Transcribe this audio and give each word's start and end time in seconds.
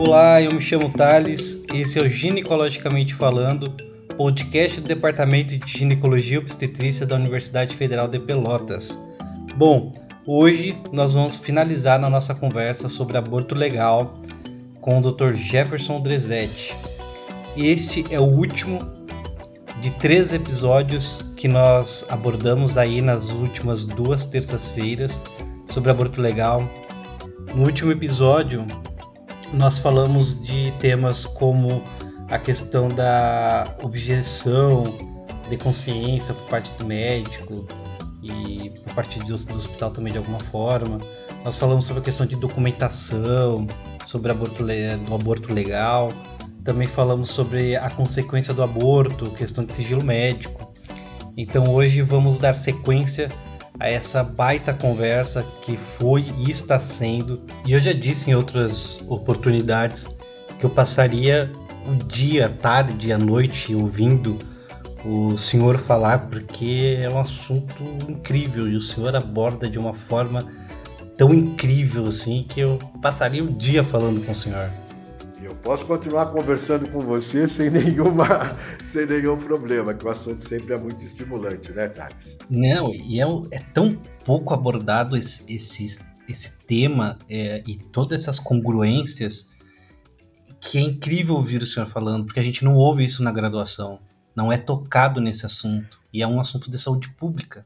Olá, 0.00 0.40
eu 0.40 0.50
me 0.54 0.62
chamo 0.62 0.88
Thales, 0.88 1.62
esse 1.74 1.98
é 1.98 2.02
o 2.02 2.08
Ginecologicamente 2.08 3.12
Falando, 3.12 3.70
podcast 4.16 4.80
do 4.80 4.88
Departamento 4.88 5.54
de 5.58 5.70
Ginecologia 5.70 6.36
e 6.36 6.38
Obstetrícia 6.38 7.04
da 7.04 7.16
Universidade 7.16 7.76
Federal 7.76 8.08
de 8.08 8.18
Pelotas. 8.18 8.98
Bom, 9.56 9.92
hoje 10.26 10.74
nós 10.90 11.12
vamos 11.12 11.36
finalizar 11.36 12.00
na 12.00 12.08
nossa 12.08 12.34
conversa 12.34 12.88
sobre 12.88 13.18
aborto 13.18 13.54
legal 13.54 14.18
com 14.80 14.98
o 14.98 15.12
Dr. 15.12 15.34
Jefferson 15.34 16.00
Drezetti. 16.00 16.74
Este 17.54 18.02
é 18.10 18.18
o 18.18 18.24
último 18.24 18.80
de 19.82 19.90
três 19.90 20.32
episódios 20.32 21.22
que 21.36 21.46
nós 21.46 22.06
abordamos 22.08 22.78
aí 22.78 23.02
nas 23.02 23.32
últimas 23.32 23.84
duas 23.84 24.24
terças-feiras 24.24 25.22
sobre 25.66 25.90
aborto 25.90 26.22
legal. 26.22 26.66
No 27.54 27.66
último 27.66 27.92
episódio, 27.92 28.66
nós 29.52 29.78
falamos 29.78 30.40
de 30.42 30.70
temas 30.72 31.26
como 31.26 31.82
a 32.30 32.38
questão 32.38 32.88
da 32.88 33.74
objeção 33.82 34.84
de 35.48 35.56
consciência 35.56 36.32
por 36.32 36.48
parte 36.48 36.72
do 36.74 36.86
médico 36.86 37.66
e 38.22 38.70
por 38.84 38.94
parte 38.94 39.18
do, 39.18 39.36
do 39.36 39.56
hospital 39.58 39.90
também 39.90 40.12
de 40.12 40.18
alguma 40.18 40.40
forma. 40.40 40.98
Nós 41.44 41.58
falamos 41.58 41.86
sobre 41.86 42.00
a 42.00 42.04
questão 42.04 42.26
de 42.26 42.36
documentação, 42.36 43.66
sobre 44.06 44.30
aborto, 44.30 44.64
do 44.64 45.14
aborto 45.14 45.52
legal. 45.52 46.10
Também 46.62 46.86
falamos 46.86 47.30
sobre 47.30 47.74
a 47.76 47.90
consequência 47.90 48.54
do 48.54 48.62
aborto, 48.62 49.30
questão 49.30 49.64
de 49.64 49.74
sigilo 49.74 50.04
médico. 50.04 50.72
Então 51.36 51.72
hoje 51.72 52.02
vamos 52.02 52.38
dar 52.38 52.54
sequência 52.54 53.30
a 53.78 53.88
essa 53.88 54.22
baita 54.22 54.72
conversa 54.72 55.44
que 55.62 55.76
foi 55.76 56.24
e 56.38 56.50
está 56.50 56.78
sendo. 56.78 57.40
E 57.64 57.72
eu 57.72 57.80
já 57.80 57.92
disse 57.92 58.30
em 58.30 58.34
outras 58.34 59.04
oportunidades 59.08 60.18
que 60.58 60.66
eu 60.66 60.70
passaria 60.70 61.50
o 61.86 61.94
dia, 61.94 62.46
a 62.46 62.48
tarde, 62.48 63.12
a 63.12 63.18
noite 63.18 63.74
ouvindo 63.74 64.38
o 65.04 65.36
senhor 65.36 65.78
falar, 65.78 66.28
porque 66.28 66.98
é 67.00 67.08
um 67.08 67.18
assunto 67.18 67.82
incrível 68.08 68.68
e 68.68 68.76
o 68.76 68.80
senhor 68.80 69.16
aborda 69.16 69.68
de 69.68 69.78
uma 69.78 69.94
forma 69.94 70.44
tão 71.16 71.32
incrível 71.32 72.06
assim 72.06 72.44
que 72.48 72.60
eu 72.60 72.78
passaria 73.00 73.42
o 73.42 73.52
dia 73.52 73.82
falando 73.82 74.24
com 74.24 74.32
o 74.32 74.34
senhor. 74.34 74.70
Posso 75.62 75.84
continuar 75.84 76.26
conversando 76.26 76.90
com 76.90 77.00
você 77.00 77.46
sem 77.46 77.70
nenhuma, 77.70 78.56
sem 78.84 79.06
nenhum 79.06 79.36
problema, 79.36 79.92
que 79.92 80.04
o 80.04 80.08
assunto 80.08 80.48
sempre 80.48 80.72
é 80.72 80.78
muito 80.78 81.04
estimulante, 81.04 81.70
né, 81.72 81.88
Thales? 81.88 82.38
Não, 82.48 82.94
e 82.94 83.20
é, 83.20 83.24
é 83.50 83.58
tão 83.72 83.94
pouco 84.24 84.54
abordado 84.54 85.16
esse, 85.16 85.54
esse, 85.54 86.04
esse 86.28 86.58
tema 86.66 87.18
é, 87.28 87.62
e 87.66 87.76
todas 87.76 88.22
essas 88.22 88.38
congruências 88.38 89.56
que 90.60 90.78
é 90.78 90.80
incrível 90.80 91.36
ouvir 91.36 91.62
o 91.62 91.66
senhor 91.66 91.86
falando, 91.86 92.24
porque 92.24 92.40
a 92.40 92.42
gente 92.44 92.64
não 92.64 92.74
ouve 92.74 93.04
isso 93.04 93.22
na 93.22 93.32
graduação, 93.32 93.98
não 94.34 94.52
é 94.52 94.58
tocado 94.58 95.20
nesse 95.20 95.46
assunto, 95.46 95.98
e 96.12 96.22
é 96.22 96.26
um 96.26 96.40
assunto 96.40 96.70
de 96.70 96.78
saúde 96.78 97.08
pública. 97.10 97.64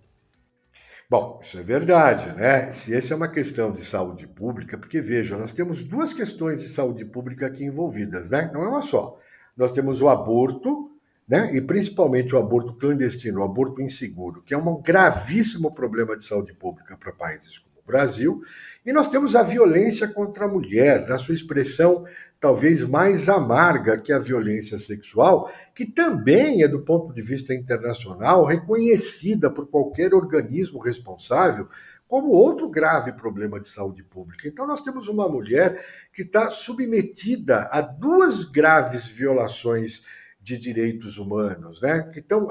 Bom, 1.14 1.38
isso 1.44 1.56
é 1.56 1.62
verdade, 1.62 2.32
né? 2.32 2.72
Se 2.72 2.92
essa 2.92 3.14
é 3.14 3.16
uma 3.16 3.28
questão 3.28 3.70
de 3.70 3.84
saúde 3.84 4.26
pública, 4.26 4.76
porque 4.76 5.00
vejam, 5.00 5.38
nós 5.38 5.52
temos 5.52 5.84
duas 5.84 6.12
questões 6.12 6.60
de 6.60 6.66
saúde 6.66 7.04
pública 7.04 7.46
aqui 7.46 7.62
envolvidas, 7.62 8.30
né? 8.30 8.50
Não 8.52 8.64
é 8.64 8.68
uma 8.68 8.82
só. 8.82 9.16
Nós 9.56 9.70
temos 9.70 10.02
o 10.02 10.08
aborto, 10.08 10.90
né? 11.28 11.54
E 11.54 11.60
principalmente 11.60 12.34
o 12.34 12.38
aborto 12.38 12.74
clandestino, 12.74 13.38
o 13.38 13.44
aborto 13.44 13.80
inseguro, 13.80 14.42
que 14.42 14.54
é 14.54 14.58
um 14.58 14.82
gravíssimo 14.82 15.72
problema 15.72 16.16
de 16.16 16.24
saúde 16.24 16.52
pública 16.52 16.96
para 16.96 17.12
países 17.12 17.58
como 17.58 17.76
o 17.78 17.86
Brasil. 17.86 18.42
E 18.84 18.92
nós 18.92 19.08
temos 19.08 19.36
a 19.36 19.44
violência 19.44 20.08
contra 20.08 20.46
a 20.46 20.48
mulher, 20.48 21.06
na 21.08 21.16
sua 21.16 21.36
expressão 21.36 22.04
talvez 22.44 22.86
mais 22.86 23.30
amarga 23.30 23.96
que 23.96 24.12
a 24.12 24.18
violência 24.18 24.76
sexual, 24.76 25.50
que 25.74 25.86
também 25.86 26.62
é, 26.62 26.68
do 26.68 26.82
ponto 26.82 27.10
de 27.10 27.22
vista 27.22 27.54
internacional, 27.54 28.44
reconhecida 28.44 29.50
por 29.50 29.66
qualquer 29.66 30.12
organismo 30.12 30.78
responsável 30.78 31.66
como 32.06 32.28
outro 32.28 32.68
grave 32.68 33.12
problema 33.12 33.58
de 33.58 33.66
saúde 33.66 34.02
pública. 34.02 34.46
Então, 34.46 34.66
nós 34.66 34.82
temos 34.82 35.08
uma 35.08 35.26
mulher 35.26 35.82
que 36.12 36.20
está 36.20 36.50
submetida 36.50 37.60
a 37.72 37.80
duas 37.80 38.44
graves 38.44 39.08
violações 39.08 40.04
de 40.38 40.58
direitos 40.58 41.16
humanos, 41.16 41.80
né? 41.80 42.10
que 42.12 42.20
estão 42.20 42.48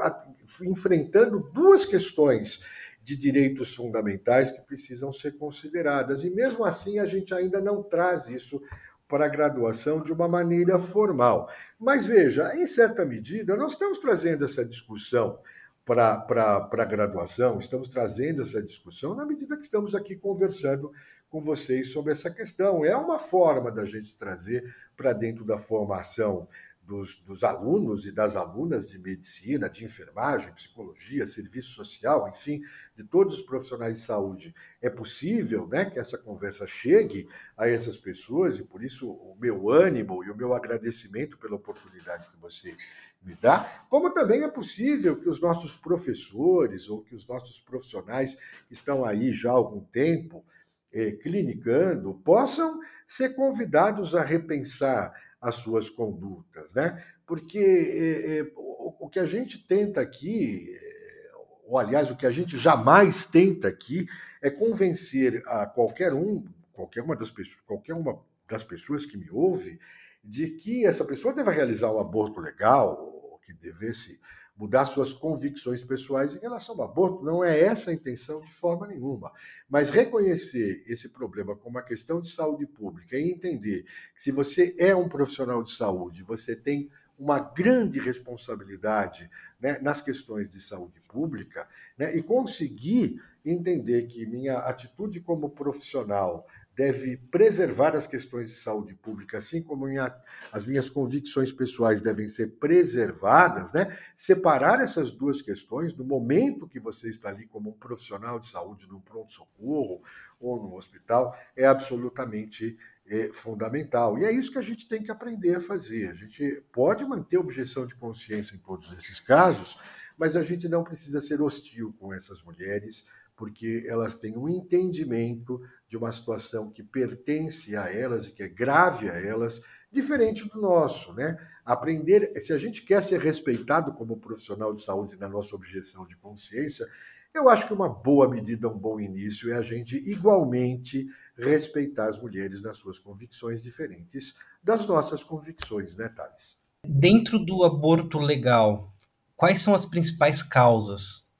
enfrentando 0.63 1.51
duas 1.53 1.85
questões 1.85 2.65
de 3.03 3.15
direitos 3.15 3.75
fundamentais 3.75 4.49
que 4.49 4.61
precisam 4.61 5.13
ser 5.13 5.37
consideradas. 5.37 6.23
E 6.23 6.31
mesmo 6.31 6.65
assim, 6.65 6.97
a 6.97 7.05
gente 7.05 7.31
ainda 7.31 7.61
não 7.61 7.83
traz 7.83 8.27
isso 8.27 8.59
para 9.07 9.25
a 9.25 9.29
graduação 9.29 10.01
de 10.01 10.11
uma 10.11 10.27
maneira 10.27 10.79
formal. 10.79 11.49
Mas 11.79 12.05
veja, 12.05 12.55
em 12.55 12.65
certa 12.65 13.05
medida, 13.05 13.55
nós 13.55 13.73
estamos 13.73 13.97
trazendo 13.99 14.45
essa 14.45 14.65
discussão 14.65 15.39
para 15.85 16.69
a 16.71 16.85
graduação, 16.85 17.59
estamos 17.59 17.89
trazendo 17.89 18.41
essa 18.41 18.61
discussão 18.61 19.13
na 19.13 19.25
medida 19.25 19.57
que 19.57 19.63
estamos 19.63 19.93
aqui 19.93 20.15
conversando 20.15 20.91
com 21.29 21.41
vocês 21.41 21.91
sobre 21.91 22.11
essa 22.11 22.31
questão. 22.31 22.85
É 22.85 22.95
uma 22.95 23.19
forma 23.19 23.71
da 23.71 23.85
gente 23.85 24.15
trazer 24.15 24.73
para 24.95 25.13
dentro 25.13 25.43
da 25.43 25.57
formação 25.57 26.47
dos, 26.85 27.15
dos, 27.21 27.43
alunos 27.43 28.05
e 28.05 28.11
das 28.11 28.35
alunas 28.35 28.89
de 28.89 28.99
medicina, 28.99 29.69
de 29.69 29.85
enfermagem, 29.85 30.53
psicologia, 30.53 31.25
serviço 31.25 31.69
social, 31.69 32.29
enfim, 32.29 32.61
de 32.95 33.03
todos 33.03 33.35
os 33.35 33.41
profissionais 33.41 33.97
de 33.97 34.03
saúde. 34.03 34.53
É 34.81 34.89
possível 34.89 35.65
né, 35.67 35.85
que 35.85 35.97
essa 35.97 36.17
conversa 36.17 36.67
chegue 36.67 37.27
a 37.57 37.67
essas 37.67 37.97
pessoas 37.97 38.57
e 38.59 38.65
por 38.65 38.83
isso 38.83 39.09
o 39.09 39.35
meu 39.39 39.69
ânimo 39.69 40.23
e 40.23 40.29
o 40.29 40.35
meu 40.35 40.53
agradecimento 40.53 41.37
pela 41.37 41.55
oportunidade 41.55 42.27
que 42.29 42.37
você 42.37 42.75
me 43.21 43.35
dá, 43.35 43.85
como 43.89 44.09
também 44.11 44.43
é 44.43 44.49
possível 44.49 45.15
que 45.15 45.29
os 45.29 45.39
nossos 45.39 45.73
professores 45.73 46.89
ou 46.89 47.01
que 47.01 47.15
os 47.15 47.25
nossos 47.25 47.59
profissionais 47.59 48.35
que 48.67 48.73
estão 48.73 49.05
aí 49.05 49.31
já 49.31 49.51
há 49.51 49.53
algum 49.53 49.79
tempo 49.79 50.43
eh, 50.91 51.13
clinicando 51.13 52.13
possam 52.25 52.79
ser 53.07 53.29
convidados 53.29 54.13
a 54.13 54.21
repensar 54.21 55.13
as 55.43 55.55
suas 55.55 55.89
condutas, 55.89 56.73
né? 56.73 57.03
Porque 57.27 57.59
é, 57.59 58.37
é, 58.39 58.51
o, 58.55 59.05
o, 59.05 59.09
que 59.09 59.19
a 59.19 59.25
gente 59.25 59.67
tenta 59.67 59.99
aqui, 59.99 60.73
é, 60.73 61.31
ou 61.65 61.77
aliás, 61.77 62.09
o 62.09 62.15
que 62.15 62.25
a 62.25 62.31
gente 62.31 62.57
jamais 62.57 63.25
tenta 63.25 63.67
aqui, 63.67 64.07
é 64.41 64.49
convencer 64.49 65.43
a 65.45 65.65
qualquer 65.65 66.13
um, 66.13 66.45
qualquer 66.71 67.03
uma 67.03 67.15
das 67.15 67.29
pessoas, 67.29 67.61
qualquer 67.67 67.93
uma 67.93 68.19
das 68.47 68.63
pessoas 68.63 69.05
que 69.05 69.17
me 69.17 69.29
ouve, 69.29 69.79
de 70.23 70.51
que 70.51 70.85
essa 70.85 71.03
pessoa 71.03 71.33
deva 71.33 71.51
realizar 71.51 71.91
um 71.91 71.99
aborto 71.99 72.39
legal, 72.39 73.39
que 73.45 73.53
devesse 73.53 74.19
mudar 74.55 74.85
suas 74.85 75.11
convicções 75.11 75.83
pessoais 75.83 76.35
em 76.35 76.39
relação 76.39 76.75
ao 76.75 76.83
aborto. 76.83 77.23
Não 77.23 77.43
é 77.43 77.59
essa 77.59 77.89
a 77.89 77.93
intenção 77.93 78.41
de 78.41 78.53
forma 78.53 78.87
nenhuma. 78.87 79.31
Mas 79.69 79.89
reconhecer 79.89 80.83
esse 80.87 81.09
problema 81.09 81.55
como 81.55 81.77
uma 81.77 81.81
questão 81.81 82.21
de 82.21 82.29
saúde 82.29 82.65
pública 82.65 83.17
e 83.17 83.31
entender 83.31 83.85
que 84.15 84.23
se 84.23 84.31
você 84.31 84.75
é 84.77 84.95
um 84.95 85.09
profissional 85.09 85.63
de 85.63 85.71
saúde, 85.71 86.23
você 86.23 86.55
tem 86.55 86.89
uma 87.17 87.39
grande 87.39 87.99
responsabilidade 87.99 89.29
né, 89.59 89.79
nas 89.79 90.01
questões 90.01 90.49
de 90.49 90.59
saúde 90.59 90.99
pública 91.07 91.67
né, 91.97 92.15
e 92.15 92.21
conseguir 92.21 93.21
entender 93.45 94.07
que 94.07 94.25
minha 94.25 94.57
atitude 94.59 95.19
como 95.19 95.49
profissional 95.49 96.47
deve 96.75 97.17
preservar 97.29 97.95
as 97.95 98.07
questões 98.07 98.49
de 98.49 98.55
saúde 98.55 98.95
pública, 98.95 99.37
assim 99.37 99.61
como 99.61 99.85
minha, 99.85 100.13
as 100.51 100.65
minhas 100.65 100.89
convicções 100.89 101.51
pessoais 101.51 102.01
devem 102.01 102.27
ser 102.27 102.53
preservadas, 102.53 103.71
né? 103.71 103.97
separar 104.15 104.81
essas 104.81 105.11
duas 105.11 105.41
questões 105.41 105.95
no 105.95 106.03
momento 106.03 106.67
que 106.67 106.79
você 106.79 107.09
está 107.09 107.29
ali 107.29 107.45
como 107.45 107.69
um 107.69 107.73
profissional 107.73 108.39
de 108.39 108.49
saúde 108.49 108.87
num 108.87 108.99
pronto-socorro 108.99 110.01
ou 110.39 110.61
no 110.61 110.75
hospital 110.75 111.37
é 111.55 111.65
absolutamente 111.65 112.77
é, 113.05 113.31
fundamental. 113.33 114.17
E 114.17 114.25
é 114.25 114.31
isso 114.31 114.51
que 114.51 114.57
a 114.57 114.63
gente 114.63 114.87
tem 114.87 115.03
que 115.03 115.11
aprender 115.11 115.55
a 115.55 115.61
fazer. 115.61 116.09
A 116.09 116.13
gente 116.15 116.63
pode 116.71 117.05
manter 117.05 117.37
objeção 117.37 117.85
de 117.85 117.95
consciência 117.95 118.55
em 118.55 118.59
todos 118.59 118.91
esses 118.97 119.19
casos, 119.19 119.77
mas 120.17 120.35
a 120.35 120.41
gente 120.41 120.67
não 120.67 120.83
precisa 120.83 121.21
ser 121.21 121.41
hostil 121.41 121.93
com 121.99 122.13
essas 122.13 122.41
mulheres, 122.41 123.05
porque 123.43 123.83
elas 123.89 124.15
têm 124.15 124.37
um 124.37 124.47
entendimento 124.47 125.59
de 125.89 125.97
uma 125.97 126.13
situação 126.13 126.71
que 126.71 126.81
pertence 126.81 127.75
a 127.75 127.93
elas 127.93 128.25
e 128.25 128.31
que 128.31 128.41
é 128.41 128.47
grave 128.47 129.09
a 129.09 129.15
elas, 129.15 129.61
diferente 129.91 130.47
do 130.47 130.61
nosso, 130.61 131.11
né? 131.11 131.37
Aprender, 131.65 132.39
se 132.39 132.53
a 132.53 132.57
gente 132.57 132.83
quer 132.83 133.03
ser 133.03 133.19
respeitado 133.19 133.91
como 133.95 134.15
profissional 134.15 134.73
de 134.73 134.81
saúde 134.81 135.17
na 135.17 135.27
nossa 135.27 135.53
objeção 135.57 136.07
de 136.07 136.15
consciência, 136.15 136.87
eu 137.33 137.49
acho 137.49 137.67
que 137.67 137.73
uma 137.73 137.89
boa 137.89 138.29
medida, 138.29 138.69
um 138.69 138.77
bom 138.77 138.97
início 138.97 139.51
é 139.51 139.57
a 139.57 139.61
gente 139.61 139.97
igualmente 140.09 141.05
respeitar 141.37 142.07
as 142.07 142.21
mulheres 142.21 142.61
nas 142.61 142.77
suas 142.77 142.97
convicções 142.97 143.61
diferentes 143.61 144.35
das 144.63 144.87
nossas 144.87 145.21
convicções, 145.21 145.93
né, 145.95 146.07
Thales? 146.07 146.55
Dentro 146.87 147.37
do 147.39 147.65
aborto 147.65 148.19
legal, 148.19 148.93
quais 149.35 149.61
são 149.61 149.75
as 149.75 149.83
principais 149.83 150.41
causas 150.41 151.32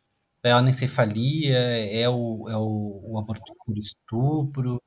é 0.44 0.52
a 0.52 0.58
anencefalia, 0.58 1.58
é 1.58 2.08
o, 2.10 2.50
é 2.50 2.58
o, 2.58 3.02
o 3.14 3.20
aborto 3.20 3.56
por 3.66 3.78
estupro. 3.78 4.82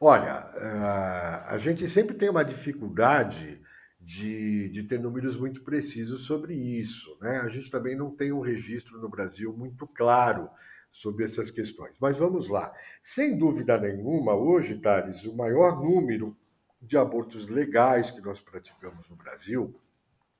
Olha, 0.00 0.50
eh, 0.56 1.44
a 1.46 1.58
gente 1.58 1.86
sempre 1.88 2.14
tem 2.14 2.30
uma 2.30 2.44
dificuldade 2.44 3.60
de, 4.00 4.68
de 4.70 4.82
ter 4.82 4.98
números 4.98 5.36
muito 5.36 5.62
precisos 5.62 6.24
sobre 6.24 6.54
isso. 6.54 7.16
Né? 7.20 7.38
A 7.38 7.48
gente 7.48 7.70
também 7.70 7.94
não 7.94 8.10
tem 8.10 8.32
um 8.32 8.40
registro 8.40 8.98
no 8.98 9.08
Brasil 9.08 9.52
muito 9.52 9.86
claro 9.86 10.48
sobre 10.90 11.24
essas 11.24 11.50
questões. 11.50 11.96
Mas 12.00 12.16
vamos 12.16 12.48
lá. 12.48 12.72
Sem 13.02 13.36
dúvida 13.36 13.78
nenhuma, 13.78 14.34
hoje, 14.34 14.80
Thales, 14.80 15.24
o 15.24 15.34
maior 15.34 15.82
número 15.82 16.36
de 16.80 16.96
abortos 16.96 17.48
legais 17.48 18.10
que 18.10 18.20
nós 18.20 18.40
praticamos 18.40 19.08
no 19.08 19.16
Brasil, 19.16 19.74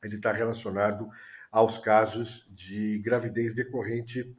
ele 0.02 0.16
está 0.16 0.32
relacionado 0.32 1.08
aos 1.50 1.78
casos 1.78 2.46
de 2.50 2.98
gravidez 2.98 3.54
decorrente 3.54 4.34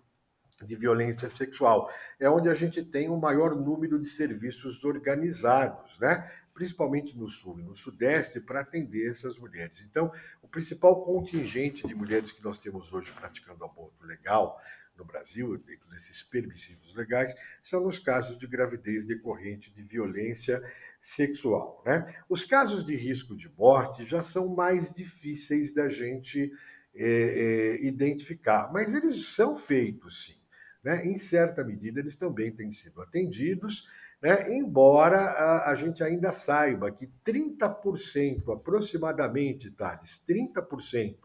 de 0.63 0.75
violência 0.75 1.29
sexual. 1.29 1.91
É 2.19 2.29
onde 2.29 2.47
a 2.49 2.53
gente 2.53 2.83
tem 2.83 3.09
o 3.09 3.17
maior 3.17 3.55
número 3.55 3.99
de 3.99 4.07
serviços 4.07 4.83
organizados, 4.83 5.99
né? 5.99 6.31
principalmente 6.53 7.17
no 7.17 7.27
sul 7.27 7.59
e 7.59 7.63
no 7.63 7.75
sudeste, 7.75 8.39
para 8.39 8.61
atender 8.61 9.09
essas 9.09 9.37
mulheres. 9.37 9.81
Então, 9.81 10.09
o 10.41 10.47
principal 10.47 11.03
contingente 11.03 11.85
de 11.85 11.93
mulheres 11.93 12.31
que 12.31 12.43
nós 12.43 12.57
temos 12.57 12.93
hoje 12.93 13.11
praticando 13.11 13.65
aborto 13.65 14.05
legal 14.05 14.57
no 14.97 15.03
Brasil, 15.03 15.57
dentro 15.57 15.89
desses 15.89 16.23
permissivos 16.23 16.95
legais, 16.95 17.35
são 17.61 17.83
nos 17.83 17.99
casos 17.99 18.39
de 18.39 18.47
gravidez 18.47 19.03
decorrente 19.03 19.69
de 19.69 19.83
violência 19.83 20.61
sexual. 21.01 21.83
Né? 21.85 22.15
Os 22.29 22.45
casos 22.45 22.85
de 22.85 22.95
risco 22.95 23.35
de 23.35 23.49
morte 23.49 24.05
já 24.05 24.21
são 24.21 24.47
mais 24.47 24.93
difíceis 24.93 25.73
da 25.73 25.89
gente 25.89 26.49
é, 26.95 27.05
é, 27.05 27.85
identificar, 27.85 28.71
mas 28.71 28.93
eles 28.93 29.27
são 29.27 29.57
feitos 29.57 30.25
sim. 30.25 30.44
Né? 30.85 31.05
Em 31.05 31.17
certa 31.17 31.65
medida, 31.65 31.99
eles 31.99 32.15
também 32.15 32.49
têm 32.49 32.71
sido 32.71 33.01
atendidos 33.01 33.89
né? 34.21 34.51
Embora 34.55 35.17
a, 35.17 35.69
a, 35.69 35.75
gente 35.75 36.03
ainda 36.03 36.31
saiba 36.31 36.91
que 36.91 37.07
30% 37.23 38.53
aproximadamente, 38.53 39.69
Thales, 39.69 40.23
30% 40.27 41.15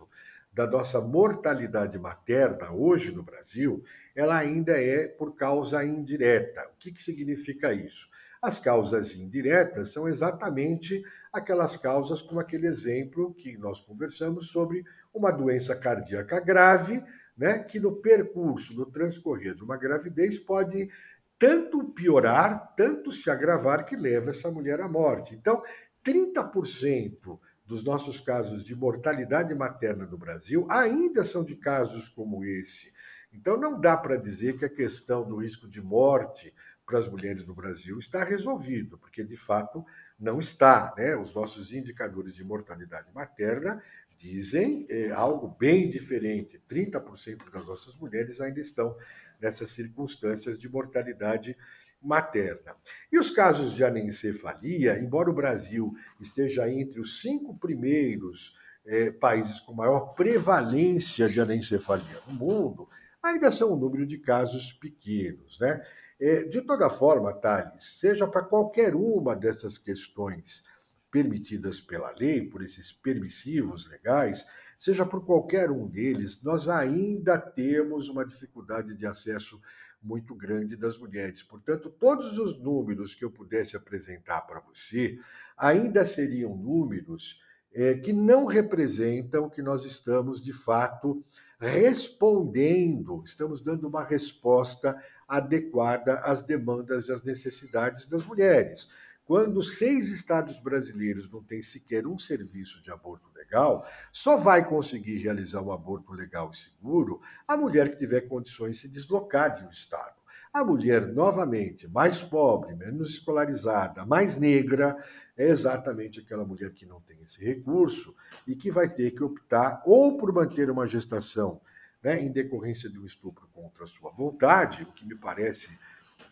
da 0.53 0.67
nossa 0.67 1.01
mortalidade 1.01 1.99
materna 1.99 2.73
hoje 2.73 3.11
no 3.11 3.23
Brasil, 3.23 3.83
ela 4.15 4.37
ainda 4.37 4.73
é 4.73 5.07
por 5.07 5.35
causa 5.35 5.85
indireta. 5.85 6.61
O 6.75 6.79
que, 6.79 6.93
que 6.93 7.03
significa 7.03 7.73
isso? 7.73 8.09
As 8.43 8.59
causas 8.59 9.15
indiretas 9.15 9.93
são 9.93 10.09
exatamente 10.09 11.03
aquelas 11.33 11.77
causas 11.77 12.21
como 12.21 12.41
aquele 12.41 12.67
exemplo 12.67 13.33
que 13.35 13.57
nós 13.57 13.81
conversamos 13.81 14.49
sobre 14.49 14.85
uma 15.15 15.31
doença 15.31 15.77
cardíaca 15.77 16.41
grave, 16.41 17.03
né, 17.41 17.59
que 17.59 17.81
no 17.81 17.97
percurso, 17.97 18.77
no 18.77 18.85
transcorrer 18.85 19.55
de 19.55 19.65
uma 19.65 19.79
gravidez, 19.79 20.39
pode 20.39 20.91
tanto 21.39 21.83
piorar, 21.95 22.75
tanto 22.77 23.11
se 23.11 23.31
agravar, 23.31 23.87
que 23.87 23.97
leva 23.97 24.29
essa 24.29 24.51
mulher 24.51 24.79
à 24.83 24.87
morte. 24.87 25.35
Então, 25.35 25.63
30% 26.05 27.41
dos 27.65 27.83
nossos 27.83 28.21
casos 28.21 28.63
de 28.63 28.77
mortalidade 28.77 29.55
materna 29.55 30.05
no 30.05 30.19
Brasil 30.19 30.67
ainda 30.69 31.25
são 31.25 31.43
de 31.43 31.57
casos 31.57 32.11
como 32.11 32.45
esse. 32.45 32.93
Então, 33.33 33.57
não 33.57 33.81
dá 33.81 33.97
para 33.97 34.17
dizer 34.17 34.59
que 34.59 34.67
a 34.67 34.71
questão 34.71 35.27
do 35.27 35.37
risco 35.37 35.67
de 35.67 35.81
morte 35.81 36.53
para 36.85 36.99
as 36.99 37.09
mulheres 37.09 37.47
no 37.47 37.55
Brasil 37.55 37.99
está 37.99 38.23
resolvido, 38.23 38.99
porque 38.99 39.25
de 39.25 39.37
fato 39.37 39.83
não 40.19 40.39
está. 40.41 40.93
Né? 40.95 41.17
Os 41.17 41.33
nossos 41.33 41.73
indicadores 41.73 42.35
de 42.35 42.45
mortalidade 42.45 43.11
materna 43.15 43.83
dizem 44.21 44.87
é, 44.91 45.11
algo 45.11 45.49
bem 45.59 45.89
diferente. 45.89 46.63
30% 46.69 47.51
das 47.51 47.67
nossas 47.67 47.97
mulheres 47.97 48.41
ainda 48.41 48.61
estão 48.61 48.95
nessas 49.41 49.71
circunstâncias 49.71 50.59
de 50.59 50.69
mortalidade 50.69 51.57
materna. 52.03 52.77
E 53.11 53.19
os 53.19 53.31
casos 53.31 53.75
de 53.75 53.83
anencefalia, 53.83 54.99
embora 54.99 55.31
o 55.31 55.35
Brasil 55.35 55.95
esteja 56.21 56.71
entre 56.71 57.01
os 57.01 57.21
cinco 57.21 57.59
primeiros 57.59 58.57
eh, 58.87 59.11
países 59.11 59.61
com 59.61 59.73
maior 59.73 60.15
prevalência 60.15 61.29
de 61.29 61.41
anencefalia 61.41 62.21
no 62.27 62.35
mundo, 62.35 62.89
ainda 63.23 63.51
são 63.51 63.73
um 63.73 63.77
número 63.77 64.07
de 64.07 64.19
casos 64.19 64.73
pequenos. 64.73 65.59
Né? 65.59 65.83
Eh, 66.19 66.45
de 66.45 66.61
toda 66.63 66.91
forma, 66.91 67.33
Thales, 67.33 67.99
seja 67.99 68.27
para 68.27 68.43
qualquer 68.43 68.95
uma 68.95 69.35
dessas 69.35 69.79
questões 69.79 70.65
permitidas 71.11 71.81
pela 71.81 72.15
lei, 72.19 72.47
por 72.47 72.63
esses 72.63 72.93
permissivos 72.93 73.89
legais, 73.89 74.47
seja 74.79 75.05
por 75.05 75.25
qualquer 75.25 75.71
um 75.71 75.87
deles, 75.87 76.43
nós 76.43 76.69
ainda 76.69 77.39
temos 77.39 78.09
uma 78.09 78.25
dificuldade 78.25 78.95
de 78.95 79.07
acesso 79.07 79.61
muito 80.03 80.35
grande 80.35 80.77
das 80.77 80.97
mulheres. 80.97 81.43
Portanto, 81.43 81.91
todos 81.91 82.39
os 82.39 82.59
números 82.59 83.15
que 83.15 83.25
eu 83.25 83.31
pudesse 83.31 83.77
apresentar 83.77 84.43
para 84.43 84.61
você 84.61 85.19
ainda 85.57 86.07
seriam 86.07 86.57
números 86.57 87.41
é, 87.73 87.95
que 87.95 88.13
não 88.13 88.47
representam 88.47 89.49
que 89.49 89.63
nós 89.63 89.85
estamos, 89.85 90.43
de 90.43 90.53
fato, 90.53 91.23
respondendo, 91.61 93.23
estamos 93.25 93.61
dando 93.61 93.87
uma 93.87 94.03
resposta 94.03 95.01
adequada 95.29 96.15
às 96.21 96.43
demandas 96.43 97.09
e 97.09 97.13
às 97.13 97.23
necessidades 97.23 98.07
das 98.07 98.25
mulheres. 98.25 98.91
Quando 99.31 99.63
seis 99.63 100.09
estados 100.09 100.59
brasileiros 100.59 101.31
não 101.31 101.41
têm 101.41 101.63
sequer 101.63 102.05
um 102.05 102.19
serviço 102.19 102.83
de 102.83 102.91
aborto 102.91 103.31
legal, 103.33 103.87
só 104.13 104.37
vai 104.37 104.69
conseguir 104.69 105.19
realizar 105.19 105.63
um 105.63 105.71
aborto 105.71 106.13
legal 106.13 106.51
e 106.53 106.59
seguro 106.59 107.21
a 107.47 107.57
mulher 107.57 107.93
que 107.93 107.97
tiver 107.97 108.23
condições 108.23 108.75
de 108.75 108.83
se 108.83 108.89
deslocar 108.89 109.55
de 109.55 109.65
um 109.65 109.71
estado. 109.71 110.17
A 110.53 110.65
mulher, 110.65 111.07
novamente, 111.07 111.87
mais 111.87 112.21
pobre, 112.21 112.75
menos 112.75 113.11
escolarizada, 113.11 114.05
mais 114.05 114.37
negra, 114.37 114.97
é 115.37 115.49
exatamente 115.49 116.19
aquela 116.19 116.45
mulher 116.45 116.73
que 116.73 116.85
não 116.85 117.01
tem 117.01 117.23
esse 117.23 117.41
recurso 117.45 118.13
e 118.49 118.57
que 118.57 118.69
vai 118.69 118.89
ter 118.89 119.13
que 119.13 119.23
optar 119.23 119.81
ou 119.87 120.19
por 120.19 120.33
manter 120.33 120.69
uma 120.69 120.89
gestação 120.89 121.61
né, 122.03 122.21
em 122.21 122.33
decorrência 122.33 122.91
de 122.91 122.99
um 122.99 123.07
estupro 123.07 123.47
contra 123.55 123.85
a 123.85 123.87
sua 123.87 124.11
vontade, 124.11 124.83
o 124.83 124.87
que 124.87 125.07
me 125.07 125.15
parece 125.15 125.71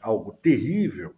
algo 0.01 0.33
terrível, 0.33 1.15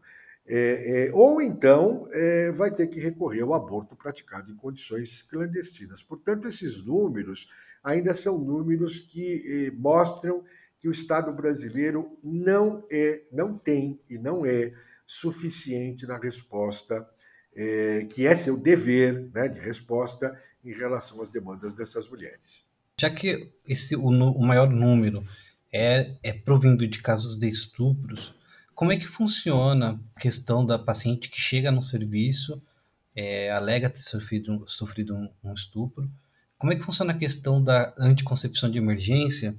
é, 0.46 1.08
é, 1.08 1.12
ou 1.12 1.40
então 1.40 2.08
é, 2.12 2.50
vai 2.50 2.70
ter 2.74 2.88
que 2.88 2.98
recorrer 2.98 3.42
ao 3.42 3.54
aborto 3.54 3.94
praticado 3.94 4.50
em 4.50 4.56
condições 4.56 5.22
clandestinas. 5.22 6.02
Portanto, 6.02 6.48
esses 6.48 6.84
números 6.84 7.48
ainda 7.82 8.14
são 8.14 8.38
números 8.38 8.98
que 8.98 9.68
é, 9.68 9.70
mostram 9.70 10.44
que 10.80 10.88
o 10.88 10.92
Estado 10.92 11.32
brasileiro 11.32 12.18
não 12.22 12.84
é, 12.90 13.22
não 13.30 13.54
tem 13.54 14.00
e 14.08 14.18
não 14.18 14.44
é 14.44 14.72
suficiente 15.06 16.06
na 16.06 16.16
resposta 16.16 17.06
é, 17.54 18.06
que 18.08 18.26
é 18.26 18.34
seu 18.34 18.56
dever 18.56 19.28
né, 19.34 19.48
de 19.48 19.60
resposta 19.60 20.40
em 20.64 20.72
relação 20.72 21.20
às 21.20 21.28
demandas 21.28 21.74
dessas 21.74 22.08
mulheres. 22.08 22.64
Já 22.98 23.10
que 23.10 23.52
esse 23.66 23.96
o, 23.96 24.08
o 24.08 24.46
maior 24.46 24.68
número 24.68 25.22
é, 25.72 26.16
é 26.22 26.32
provindo 26.32 26.86
de 26.86 27.02
casos 27.02 27.38
de 27.38 27.48
estupros, 27.48 28.34
como 28.80 28.92
é 28.92 28.96
que 28.96 29.06
funciona 29.06 30.00
a 30.16 30.20
questão 30.20 30.64
da 30.64 30.78
paciente 30.78 31.28
que 31.28 31.38
chega 31.38 31.70
no 31.70 31.82
serviço, 31.82 32.62
é, 33.14 33.50
alega 33.50 33.90
ter 33.90 34.00
sofrido, 34.00 34.64
sofrido 34.66 35.14
um, 35.14 35.28
um 35.44 35.52
estupro? 35.52 36.08
Como 36.58 36.72
é 36.72 36.76
que 36.76 36.82
funciona 36.82 37.12
a 37.12 37.18
questão 37.18 37.62
da 37.62 37.92
anticoncepção 37.98 38.70
de 38.70 38.78
emergência 38.78 39.54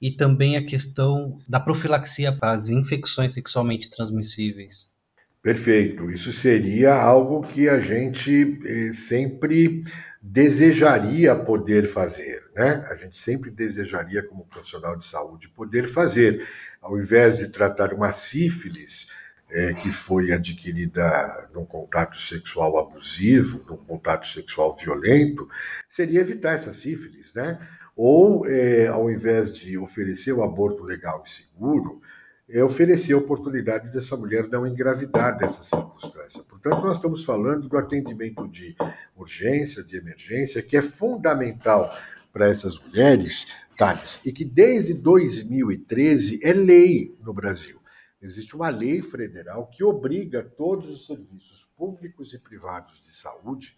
e 0.00 0.12
também 0.12 0.56
a 0.56 0.64
questão 0.64 1.40
da 1.48 1.58
profilaxia 1.58 2.30
para 2.30 2.52
as 2.52 2.68
infecções 2.68 3.32
sexualmente 3.32 3.90
transmissíveis? 3.90 4.94
Perfeito. 5.42 6.08
Isso 6.08 6.32
seria 6.32 6.94
algo 6.94 7.42
que 7.48 7.68
a 7.68 7.80
gente 7.80 8.56
eh, 8.64 8.92
sempre 8.92 9.82
desejaria 10.22 11.34
poder 11.34 11.88
fazer, 11.88 12.44
né? 12.54 12.86
A 12.88 12.94
gente 12.94 13.18
sempre 13.18 13.50
desejaria, 13.50 14.22
como 14.22 14.44
profissional 14.44 14.96
de 14.96 15.06
saúde, 15.06 15.48
poder 15.48 15.88
fazer 15.88 16.46
ao 16.80 16.98
invés 16.98 17.36
de 17.36 17.48
tratar 17.48 17.92
uma 17.92 18.12
sífilis 18.12 19.08
é, 19.50 19.74
que 19.74 19.90
foi 19.90 20.32
adquirida 20.32 21.48
num 21.52 21.64
contato 21.64 22.20
sexual 22.20 22.78
abusivo, 22.78 23.64
num 23.68 23.76
contato 23.76 24.26
sexual 24.28 24.76
violento, 24.76 25.48
seria 25.88 26.20
evitar 26.20 26.54
essa 26.54 26.72
sífilis, 26.72 27.34
né? 27.34 27.58
Ou, 27.96 28.46
é, 28.46 28.86
ao 28.86 29.10
invés 29.10 29.52
de 29.52 29.76
oferecer 29.76 30.32
o 30.32 30.42
aborto 30.42 30.84
legal 30.84 31.22
e 31.26 31.30
seguro, 31.30 32.00
é 32.48 32.62
oferecer 32.64 33.12
a 33.12 33.18
oportunidade 33.18 33.92
dessa 33.92 34.16
mulher 34.16 34.48
não 34.48 34.66
engravidar 34.66 35.36
dessa 35.36 35.62
circunstância. 35.62 36.42
Portanto, 36.42 36.80
nós 36.82 36.96
estamos 36.96 37.24
falando 37.24 37.68
do 37.68 37.76
atendimento 37.76 38.48
de 38.48 38.74
urgência, 39.16 39.84
de 39.84 39.96
emergência, 39.96 40.62
que 40.62 40.76
é 40.76 40.82
fundamental 40.82 41.94
para 42.32 42.48
essas 42.48 42.78
mulheres 42.78 43.46
Thales, 43.80 44.20
e 44.26 44.30
que 44.30 44.44
desde 44.44 44.92
2013 44.92 46.40
é 46.42 46.52
lei 46.52 47.16
no 47.22 47.32
Brasil. 47.32 47.80
Existe 48.20 48.54
uma 48.54 48.68
lei 48.68 49.00
federal 49.00 49.68
que 49.68 49.82
obriga 49.82 50.42
todos 50.42 50.90
os 50.90 51.06
serviços 51.06 51.66
públicos 51.78 52.34
e 52.34 52.38
privados 52.38 53.02
de 53.02 53.14
saúde 53.16 53.74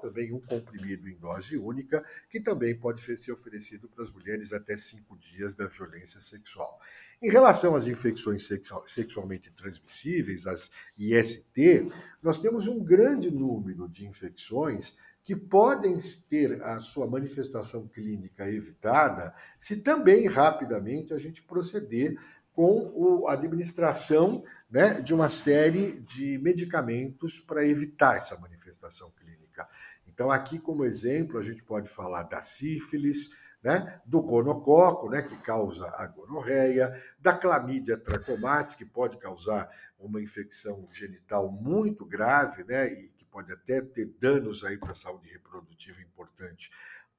também 0.00 0.32
um 0.32 0.40
comprimido 0.40 1.08
em 1.08 1.16
dose 1.16 1.56
única, 1.56 2.04
que 2.28 2.40
também 2.40 2.76
pode 2.76 3.00
ser 3.00 3.32
oferecido 3.32 3.88
para 3.88 4.04
as 4.04 4.12
mulheres 4.12 4.52
até 4.52 4.76
cinco 4.76 5.16
dias 5.16 5.54
da 5.54 5.66
violência 5.66 6.20
sexual. 6.20 6.80
Em 7.22 7.30
relação 7.30 7.74
às 7.74 7.86
infecções 7.86 8.48
sexualmente 8.86 9.50
transmissíveis, 9.52 10.46
as 10.46 10.70
IST, 10.98 11.88
nós 12.22 12.38
temos 12.38 12.66
um 12.66 12.82
grande 12.82 13.30
número 13.30 13.88
de 13.88 14.06
infecções 14.06 14.96
que 15.22 15.36
podem 15.36 15.98
ter 16.28 16.62
a 16.62 16.80
sua 16.80 17.06
manifestação 17.06 17.86
clínica 17.86 18.50
evitada 18.50 19.34
se 19.58 19.76
também 19.76 20.26
rapidamente 20.26 21.12
a 21.12 21.18
gente 21.18 21.42
proceder 21.42 22.18
com 22.52 23.26
a 23.28 23.34
administração 23.34 24.42
né, 24.70 25.00
de 25.00 25.12
uma 25.12 25.28
série 25.28 26.00
de 26.00 26.38
medicamentos 26.38 27.40
para 27.40 27.66
evitar 27.66 28.16
essa 28.16 28.38
manifestação 28.38 29.10
clínica. 29.10 29.66
Então, 30.06 30.30
aqui, 30.30 30.58
como 30.58 30.84
exemplo, 30.84 31.38
a 31.38 31.42
gente 31.42 31.62
pode 31.62 31.88
falar 31.88 32.22
da 32.24 32.40
sífilis, 32.40 33.30
né, 33.62 34.00
do 34.06 34.22
gonococo, 34.22 35.10
né, 35.10 35.22
que 35.22 35.36
causa 35.38 35.86
a 35.96 36.06
gonorreia, 36.06 37.02
da 37.18 37.36
clamídia 37.36 37.96
trachomatis, 37.96 38.74
que 38.74 38.84
pode 38.84 39.18
causar 39.18 39.68
uma 39.98 40.20
infecção 40.20 40.88
genital 40.90 41.50
muito 41.50 42.06
grave, 42.06 42.64
né, 42.64 42.90
e 42.92 43.08
que 43.08 43.24
pode 43.24 43.52
até 43.52 43.80
ter 43.80 44.06
danos 44.18 44.64
aí 44.64 44.78
para 44.78 44.92
a 44.92 44.94
saúde 44.94 45.28
reprodutiva 45.30 46.00
importante 46.00 46.70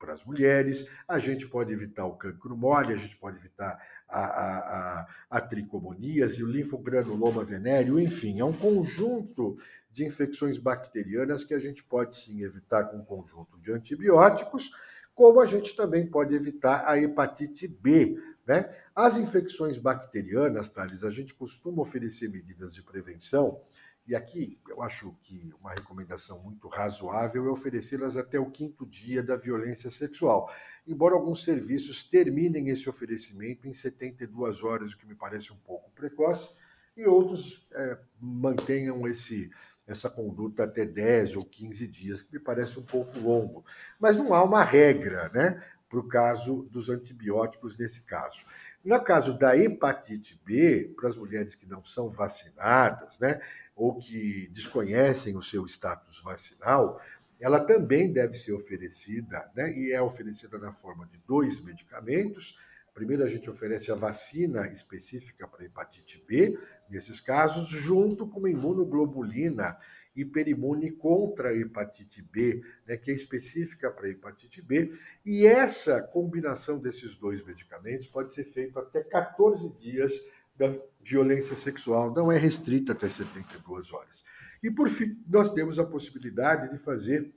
para 0.01 0.13
as 0.13 0.25
mulheres, 0.25 0.89
a 1.07 1.19
gente 1.19 1.47
pode 1.47 1.71
evitar 1.71 2.05
o 2.05 2.15
cancro 2.15 2.57
mole, 2.57 2.91
a 2.91 2.97
gente 2.97 3.15
pode 3.17 3.37
evitar 3.37 3.79
a, 4.11 4.19
a, 4.19 4.59
a, 4.99 5.07
a 5.29 5.41
tricomoníase, 5.41 6.43
o 6.43 6.47
linfogranuloma 6.47 7.43
venéreo, 7.43 7.99
enfim, 7.99 8.39
é 8.39 8.45
um 8.45 8.53
conjunto 8.53 9.57
de 9.91 10.05
infecções 10.05 10.57
bacterianas 10.57 11.43
que 11.43 11.53
a 11.53 11.59
gente 11.59 11.83
pode 11.83 12.15
sim 12.15 12.43
evitar 12.43 12.85
com 12.85 12.97
um 12.97 13.05
conjunto 13.05 13.57
de 13.59 13.71
antibióticos, 13.71 14.71
como 15.15 15.39
a 15.39 15.45
gente 15.45 15.75
também 15.75 16.05
pode 16.07 16.35
evitar 16.35 16.85
a 16.87 16.97
hepatite 16.97 17.67
B. 17.67 18.17
Né? 18.45 18.73
As 18.95 19.17
infecções 19.17 19.77
bacterianas, 19.77 20.69
Thales, 20.69 21.03
a 21.03 21.11
gente 21.11 21.33
costuma 21.33 21.81
oferecer 21.81 22.29
medidas 22.29 22.73
de 22.73 22.81
prevenção 22.81 23.61
e 24.07 24.15
aqui 24.15 24.57
eu 24.67 24.81
acho 24.81 25.15
que 25.23 25.53
uma 25.59 25.73
recomendação 25.73 26.41
muito 26.41 26.67
razoável 26.67 27.45
é 27.45 27.49
oferecê-las 27.49 28.17
até 28.17 28.39
o 28.39 28.49
quinto 28.49 28.85
dia 28.85 29.21
da 29.21 29.35
violência 29.35 29.91
sexual. 29.91 30.51
Embora 30.87 31.15
alguns 31.15 31.43
serviços 31.43 32.03
terminem 32.03 32.69
esse 32.69 32.89
oferecimento 32.89 33.67
em 33.67 33.73
72 33.73 34.63
horas, 34.63 34.91
o 34.91 34.97
que 34.97 35.05
me 35.05 35.15
parece 35.15 35.53
um 35.53 35.57
pouco 35.57 35.91
precoce, 35.91 36.55
e 36.97 37.05
outros 37.05 37.69
é, 37.73 37.97
mantenham 38.19 39.07
esse, 39.07 39.49
essa 39.87 40.09
conduta 40.09 40.63
até 40.63 40.85
10 40.85 41.35
ou 41.35 41.45
15 41.45 41.87
dias, 41.87 42.21
que 42.21 42.33
me 42.33 42.39
parece 42.39 42.79
um 42.79 42.83
pouco 42.83 43.19
longo. 43.19 43.63
Mas 43.99 44.17
não 44.17 44.33
há 44.33 44.43
uma 44.43 44.63
regra 44.63 45.29
né, 45.29 45.63
para 45.87 45.99
o 45.99 46.07
caso 46.07 46.63
dos 46.71 46.89
antibióticos 46.89 47.77
nesse 47.77 48.01
caso. 48.01 48.43
No 48.83 48.99
caso 48.99 49.37
da 49.37 49.55
hepatite 49.55 50.41
B, 50.43 50.91
para 50.95 51.09
as 51.09 51.15
mulheres 51.15 51.53
que 51.53 51.67
não 51.67 51.83
são 51.83 52.09
vacinadas, 52.09 53.19
né, 53.19 53.39
ou 53.81 53.95
que 53.95 54.47
desconhecem 54.53 55.35
o 55.35 55.41
seu 55.41 55.65
status 55.65 56.21
vacinal, 56.21 57.01
ela 57.39 57.59
também 57.59 58.13
deve 58.13 58.35
ser 58.35 58.53
oferecida, 58.53 59.51
né? 59.55 59.75
e 59.75 59.91
é 59.91 59.99
oferecida 59.99 60.59
na 60.59 60.71
forma 60.71 61.07
de 61.07 61.17
dois 61.25 61.59
medicamentos. 61.59 62.55
Primeiro, 62.93 63.23
a 63.23 63.27
gente 63.27 63.49
oferece 63.49 63.91
a 63.91 63.95
vacina 63.95 64.71
específica 64.71 65.47
para 65.47 65.65
hepatite 65.65 66.23
B, 66.27 66.59
nesses 66.91 67.19
casos, 67.19 67.69
junto 67.69 68.27
com 68.27 68.37
uma 68.37 68.51
imunoglobulina 68.51 69.75
hiperimune 70.15 70.91
contra 70.91 71.49
a 71.49 71.57
hepatite 71.57 72.21
B, 72.21 72.61
né, 72.85 72.97
que 72.97 73.09
é 73.09 73.15
específica 73.15 73.89
para 73.89 74.05
a 74.05 74.11
hepatite 74.11 74.61
B. 74.61 74.95
E 75.25 75.47
essa 75.47 76.03
combinação 76.03 76.77
desses 76.77 77.15
dois 77.15 77.43
medicamentos 77.43 78.05
pode 78.05 78.31
ser 78.31 78.43
feita 78.43 78.79
até 78.79 79.01
14 79.01 79.71
dias 79.79 80.21
da 80.55 80.73
violência 81.03 81.55
sexual 81.55 82.13
não 82.13 82.31
é 82.31 82.37
restrita 82.37 82.91
até 82.91 83.07
72 83.07 83.91
horas. 83.91 84.23
E, 84.63 84.69
por 84.69 84.89
fim, 84.89 85.17
nós 85.27 85.51
temos 85.51 85.79
a 85.79 85.85
possibilidade 85.85 86.71
de 86.71 86.77
fazer 86.77 87.33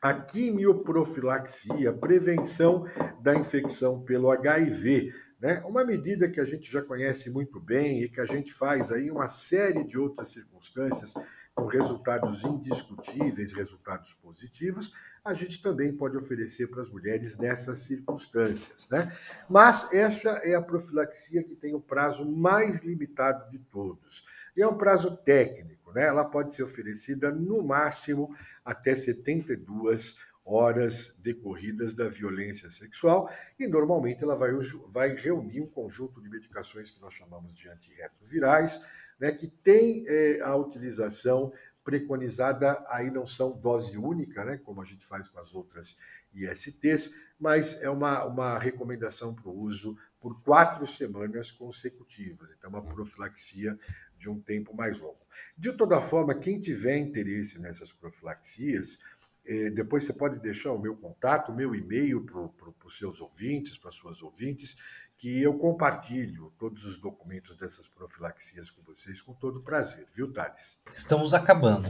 a 0.00 0.12
quimioprofilaxia, 0.12 1.92
prevenção 1.92 2.86
da 3.22 3.34
infecção 3.34 4.02
pelo 4.02 4.30
HIV. 4.30 5.12
Né? 5.40 5.62
Uma 5.66 5.84
medida 5.84 6.28
que 6.28 6.40
a 6.40 6.44
gente 6.44 6.70
já 6.70 6.82
conhece 6.82 7.30
muito 7.30 7.58
bem 7.58 8.02
e 8.02 8.08
que 8.08 8.20
a 8.20 8.26
gente 8.26 8.52
faz 8.52 8.92
aí 8.92 9.10
uma 9.10 9.28
série 9.28 9.84
de 9.84 9.98
outras 9.98 10.28
circunstâncias 10.28 11.14
com 11.54 11.66
resultados 11.66 12.42
indiscutíveis, 12.42 13.52
resultados 13.52 14.12
positivos, 14.14 14.92
a 15.24 15.32
gente 15.32 15.62
também 15.62 15.96
pode 15.96 16.16
oferecer 16.16 16.66
para 16.66 16.82
as 16.82 16.90
mulheres 16.90 17.36
nessas 17.38 17.78
circunstâncias. 17.80 18.88
Né? 18.90 19.16
Mas 19.48 19.90
essa 19.92 20.30
é 20.42 20.54
a 20.54 20.62
profilaxia 20.62 21.42
que 21.42 21.54
tem 21.54 21.74
o 21.74 21.80
prazo 21.80 22.28
mais 22.28 22.80
limitado 22.80 23.50
de 23.50 23.58
todos. 23.58 24.24
E 24.56 24.62
é 24.62 24.66
um 24.66 24.76
prazo 24.76 25.16
técnico, 25.16 25.92
né? 25.92 26.06
ela 26.06 26.24
pode 26.24 26.54
ser 26.54 26.62
oferecida 26.62 27.30
no 27.30 27.62
máximo 27.62 28.36
até 28.64 28.94
72 28.94 30.18
horas 30.44 31.14
decorridas 31.20 31.94
da 31.94 32.08
violência 32.08 32.70
sexual 32.70 33.32
e 33.58 33.66
normalmente 33.66 34.22
ela 34.22 34.36
vai, 34.36 34.50
vai 34.88 35.14
reunir 35.14 35.62
um 35.62 35.66
conjunto 35.66 36.20
de 36.20 36.28
medicações 36.28 36.90
que 36.90 37.00
nós 37.00 37.14
chamamos 37.14 37.54
de 37.54 37.68
antirretrovirais, 37.68 38.84
né, 39.18 39.32
que 39.32 39.48
tem 39.48 40.04
é, 40.06 40.40
a 40.42 40.54
utilização 40.56 41.52
preconizada 41.84 42.82
aí 42.88 43.10
não 43.10 43.26
são 43.26 43.52
dose 43.52 43.96
única, 43.98 44.44
né, 44.44 44.56
como 44.56 44.80
a 44.80 44.84
gente 44.84 45.04
faz 45.04 45.28
com 45.28 45.38
as 45.38 45.54
outras 45.54 45.98
ISTs, 46.32 47.14
mas 47.38 47.80
é 47.82 47.90
uma, 47.90 48.24
uma 48.24 48.58
recomendação 48.58 49.34
para 49.34 49.48
o 49.48 49.56
uso 49.56 49.96
por 50.18 50.42
quatro 50.42 50.86
semanas 50.86 51.52
consecutivas. 51.52 52.48
Então, 52.56 52.70
uma 52.70 52.82
profilaxia 52.82 53.78
de 54.16 54.30
um 54.30 54.40
tempo 54.40 54.74
mais 54.74 54.98
longo. 54.98 55.18
De 55.56 55.70
toda 55.72 56.00
forma, 56.00 56.34
quem 56.34 56.60
tiver 56.60 56.96
interesse 56.96 57.60
nessas 57.60 57.92
profilaxias, 57.92 59.00
eh, 59.44 59.68
depois 59.68 60.04
você 60.04 60.14
pode 60.14 60.40
deixar 60.40 60.72
o 60.72 60.80
meu 60.80 60.96
contato, 60.96 61.52
o 61.52 61.54
meu 61.54 61.74
e-mail 61.74 62.24
para 62.24 62.86
os 62.86 62.96
seus 62.96 63.20
ouvintes, 63.20 63.76
para 63.76 63.90
as 63.90 63.96
suas 63.96 64.22
ouvintes, 64.22 64.78
que 65.24 65.40
eu 65.40 65.54
compartilho 65.54 66.52
todos 66.58 66.84
os 66.84 67.00
documentos 67.00 67.56
dessas 67.56 67.88
profilaxias 67.88 68.68
com 68.68 68.82
vocês 68.82 69.22
com 69.22 69.32
todo 69.32 69.64
prazer, 69.64 70.04
viu, 70.14 70.30
Thales? 70.30 70.78
Estamos 70.92 71.32
acabando. 71.32 71.88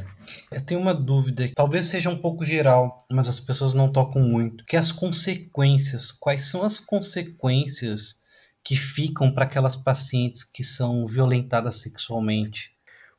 Eu 0.52 0.64
tenho 0.64 0.78
uma 0.78 0.94
dúvida, 0.94 1.50
talvez 1.52 1.86
seja 1.86 2.08
um 2.08 2.16
pouco 2.16 2.44
geral, 2.44 3.04
mas 3.10 3.28
as 3.28 3.40
pessoas 3.40 3.74
não 3.74 3.90
tocam 3.90 4.22
muito, 4.22 4.64
que 4.64 4.76
é 4.76 4.78
as 4.78 4.92
consequências, 4.92 6.12
quais 6.12 6.48
são 6.48 6.62
as 6.62 6.78
consequências 6.78 8.22
que 8.62 8.76
ficam 8.76 9.34
para 9.34 9.46
aquelas 9.46 9.74
pacientes 9.74 10.44
que 10.44 10.62
são 10.62 11.04
violentadas 11.04 11.80
sexualmente? 11.80 12.70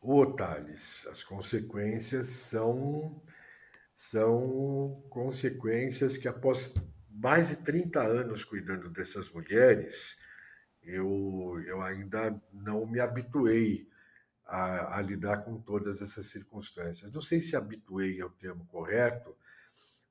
Ô, 0.01 0.25
Thales, 0.27 1.05
as 1.11 1.25
consequências 1.25 2.29
são 2.29 3.21
são 3.93 5.03
consequências 5.09 6.15
que 6.15 6.29
após 6.29 6.73
mais 7.15 7.47
de 7.47 7.55
30 7.55 8.01
anos 8.01 8.43
cuidando 8.43 8.89
dessas 8.89 9.29
mulheres, 9.31 10.17
eu, 10.83 11.61
eu 11.65 11.81
ainda 11.81 12.39
não 12.51 12.85
me 12.85 12.99
habituei 12.99 13.89
a, 14.45 14.99
a, 14.99 15.01
lidar 15.01 15.37
com 15.43 15.59
todas 15.59 16.01
essas 16.01 16.27
circunstâncias. 16.27 17.11
Não 17.11 17.21
sei 17.21 17.41
se 17.41 17.55
habituei 17.55 18.19
é 18.19 18.25
o 18.25 18.29
termo 18.29 18.65
correto, 18.65 19.35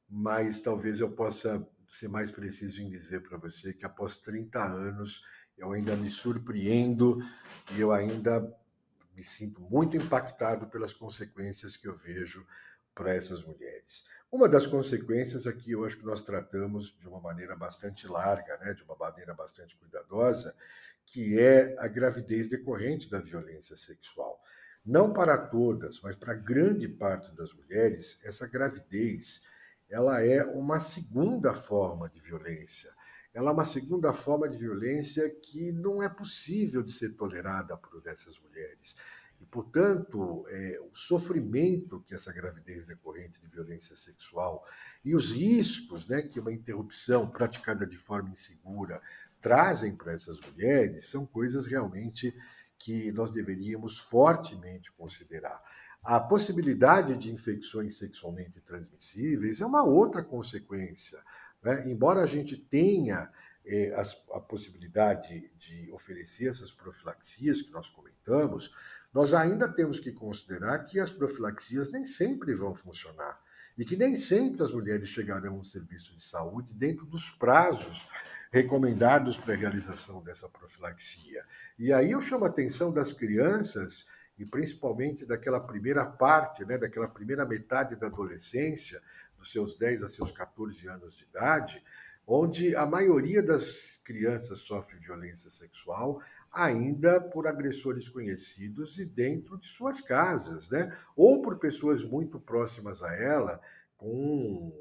mas 0.08 0.60
talvez 0.60 1.00
eu 1.00 1.10
possa 1.10 1.66
ser 1.90 2.08
mais 2.08 2.30
preciso 2.30 2.80
em 2.82 2.88
dizer 2.88 3.20
para 3.20 3.36
você 3.36 3.72
que 3.72 3.84
após 3.84 4.16
30 4.16 4.58
anos 4.64 5.22
eu 5.56 5.72
ainda 5.72 5.94
me 5.94 6.10
surpreendo 6.10 7.18
e 7.72 7.80
eu 7.80 7.92
ainda 7.92 8.40
me 9.14 9.22
sinto 9.22 9.60
muito 9.60 9.96
impactado 9.96 10.66
pelas 10.66 10.92
consequências 10.92 11.76
que 11.76 11.86
eu 11.86 11.96
vejo 11.96 12.44
para 12.94 13.14
essas 13.14 13.44
mulheres. 13.44 14.04
Uma 14.34 14.48
das 14.48 14.66
consequências 14.66 15.46
aqui, 15.46 15.70
eu 15.70 15.84
acho 15.84 15.96
que 15.96 16.04
nós 16.04 16.20
tratamos 16.20 16.92
de 16.98 17.06
uma 17.06 17.20
maneira 17.20 17.54
bastante 17.54 18.04
larga, 18.08 18.58
né, 18.58 18.74
de 18.74 18.82
uma 18.82 18.96
maneira 18.96 19.32
bastante 19.32 19.76
cuidadosa, 19.76 20.52
que 21.06 21.38
é 21.38 21.76
a 21.78 21.86
gravidez 21.86 22.48
decorrente 22.48 23.08
da 23.08 23.20
violência 23.20 23.76
sexual. 23.76 24.42
Não 24.84 25.12
para 25.12 25.38
todas, 25.38 26.00
mas 26.00 26.16
para 26.16 26.34
grande 26.34 26.88
parte 26.88 27.32
das 27.36 27.52
mulheres, 27.52 28.18
essa 28.24 28.44
gravidez 28.44 29.40
ela 29.88 30.20
é 30.20 30.44
uma 30.44 30.80
segunda 30.80 31.54
forma 31.54 32.10
de 32.10 32.18
violência. 32.18 32.90
Ela 33.32 33.50
é 33.50 33.52
uma 33.52 33.64
segunda 33.64 34.12
forma 34.12 34.48
de 34.48 34.58
violência 34.58 35.30
que 35.30 35.70
não 35.70 36.02
é 36.02 36.08
possível 36.08 36.82
de 36.82 36.90
ser 36.90 37.10
tolerada 37.10 37.76
por 37.76 38.04
essas 38.04 38.36
mulheres. 38.40 38.96
E, 39.40 39.46
portanto, 39.46 40.46
é, 40.48 40.80
o 40.80 40.96
sofrimento 40.96 42.00
que 42.06 42.14
essa 42.14 42.32
gravidez 42.32 42.84
decorrente 42.84 43.40
de 43.40 43.48
violência 43.48 43.96
sexual 43.96 44.64
e 45.04 45.14
os 45.14 45.32
riscos 45.32 46.06
né, 46.06 46.22
que 46.22 46.40
uma 46.40 46.52
interrupção 46.52 47.28
praticada 47.28 47.86
de 47.86 47.96
forma 47.96 48.30
insegura 48.30 49.00
trazem 49.40 49.94
para 49.94 50.12
essas 50.12 50.40
mulheres 50.40 51.06
são 51.06 51.26
coisas 51.26 51.66
realmente 51.66 52.34
que 52.78 53.12
nós 53.12 53.30
deveríamos 53.30 53.98
fortemente 53.98 54.90
considerar. 54.92 55.62
A 56.02 56.20
possibilidade 56.20 57.16
de 57.16 57.32
infecções 57.32 57.96
sexualmente 57.96 58.60
transmissíveis 58.60 59.60
é 59.60 59.66
uma 59.66 59.82
outra 59.82 60.22
consequência. 60.22 61.18
Né? 61.62 61.90
Embora 61.90 62.22
a 62.22 62.26
gente 62.26 62.56
tenha 62.56 63.30
eh, 63.64 63.94
a 64.32 64.40
possibilidade 64.40 65.50
de 65.58 65.90
oferecer 65.92 66.48
essas 66.48 66.70
profilaxias 66.72 67.62
que 67.62 67.70
nós 67.70 67.88
comentamos, 67.88 68.70
nós 69.14 69.32
ainda 69.32 69.68
temos 69.68 70.00
que 70.00 70.10
considerar 70.10 70.80
que 70.86 70.98
as 70.98 71.12
profilaxias 71.12 71.90
nem 71.92 72.04
sempre 72.04 72.52
vão 72.52 72.74
funcionar 72.74 73.40
e 73.78 73.84
que 73.84 73.96
nem 73.96 74.16
sempre 74.16 74.64
as 74.64 74.72
mulheres 74.72 75.08
chegarão 75.08 75.54
ao 75.54 75.64
serviço 75.64 76.16
de 76.16 76.24
saúde 76.24 76.68
dentro 76.74 77.06
dos 77.06 77.30
prazos 77.30 78.08
recomendados 78.50 79.36
para 79.36 79.54
a 79.54 79.56
realização 79.56 80.22
dessa 80.22 80.48
profilaxia. 80.48 81.44
E 81.78 81.92
aí 81.92 82.10
eu 82.10 82.20
chamo 82.20 82.44
a 82.44 82.48
atenção 82.48 82.92
das 82.92 83.12
crianças 83.12 84.06
e 84.36 84.44
principalmente 84.44 85.24
daquela 85.24 85.60
primeira 85.60 86.04
parte, 86.04 86.64
né, 86.64 86.76
daquela 86.76 87.08
primeira 87.08 87.46
metade 87.46 87.96
da 87.96 88.08
adolescência, 88.08 89.00
dos 89.38 89.52
seus 89.52 89.76
10 89.76 90.02
a 90.02 90.08
seus 90.08 90.32
14 90.32 90.88
anos 90.88 91.16
de 91.16 91.24
idade, 91.24 91.82
onde 92.26 92.74
a 92.74 92.86
maioria 92.86 93.42
das 93.42 94.00
crianças 94.04 94.60
sofre 94.60 94.96
violência 94.98 95.50
sexual, 95.50 96.20
ainda 96.54 97.20
por 97.20 97.46
agressores 97.46 98.08
conhecidos 98.08 98.98
e 98.98 99.04
dentro 99.04 99.58
de 99.58 99.66
suas 99.66 100.00
casas, 100.00 100.70
né? 100.70 100.96
ou 101.16 101.42
por 101.42 101.58
pessoas 101.58 102.02
muito 102.02 102.38
próximas 102.38 103.02
a 103.02 103.14
ela, 103.14 103.60
com 103.96 104.72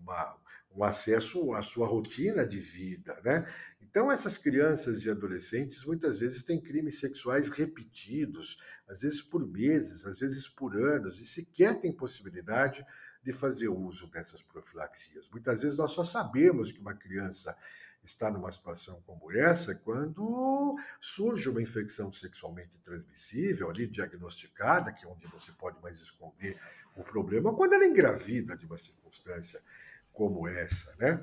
uma, 0.00 0.36
um 0.74 0.84
acesso 0.84 1.52
à 1.54 1.62
sua 1.62 1.86
rotina 1.86 2.46
de 2.46 2.60
vida. 2.60 3.20
Né? 3.24 3.44
Então, 3.82 4.12
essas 4.12 4.38
crianças 4.38 5.02
e 5.02 5.10
adolescentes 5.10 5.84
muitas 5.84 6.18
vezes 6.18 6.42
têm 6.42 6.60
crimes 6.60 7.00
sexuais 7.00 7.48
repetidos, 7.48 8.58
às 8.88 9.00
vezes 9.00 9.20
por 9.20 9.46
meses, 9.46 10.06
às 10.06 10.18
vezes 10.18 10.46
por 10.46 10.76
anos, 10.76 11.20
e 11.20 11.26
sequer 11.26 11.80
têm 11.80 11.92
possibilidade 11.92 12.84
de 13.22 13.32
fazer 13.32 13.68
uso 13.68 14.08
dessas 14.10 14.42
profilaxias. 14.42 15.28
Muitas 15.30 15.62
vezes 15.62 15.76
nós 15.76 15.90
só 15.90 16.04
sabemos 16.04 16.70
que 16.70 16.80
uma 16.80 16.94
criança 16.94 17.56
está 18.04 18.30
numa 18.30 18.50
situação 18.50 19.02
como 19.06 19.30
essa 19.32 19.74
quando 19.74 20.76
surge 21.00 21.48
uma 21.48 21.62
infecção 21.62 22.10
sexualmente 22.12 22.78
transmissível, 22.82 23.70
ali 23.70 23.86
diagnosticada, 23.86 24.92
que 24.92 25.04
é 25.04 25.08
onde 25.08 25.26
você 25.26 25.52
pode 25.52 25.80
mais 25.82 25.98
esconder 25.98 26.58
o 26.96 27.02
problema, 27.02 27.54
quando 27.54 27.74
ela 27.74 27.86
engravida 27.86 28.56
de 28.56 28.66
uma 28.66 28.78
circunstância 28.78 29.60
como 30.12 30.48
essa, 30.48 30.94
né? 30.98 31.22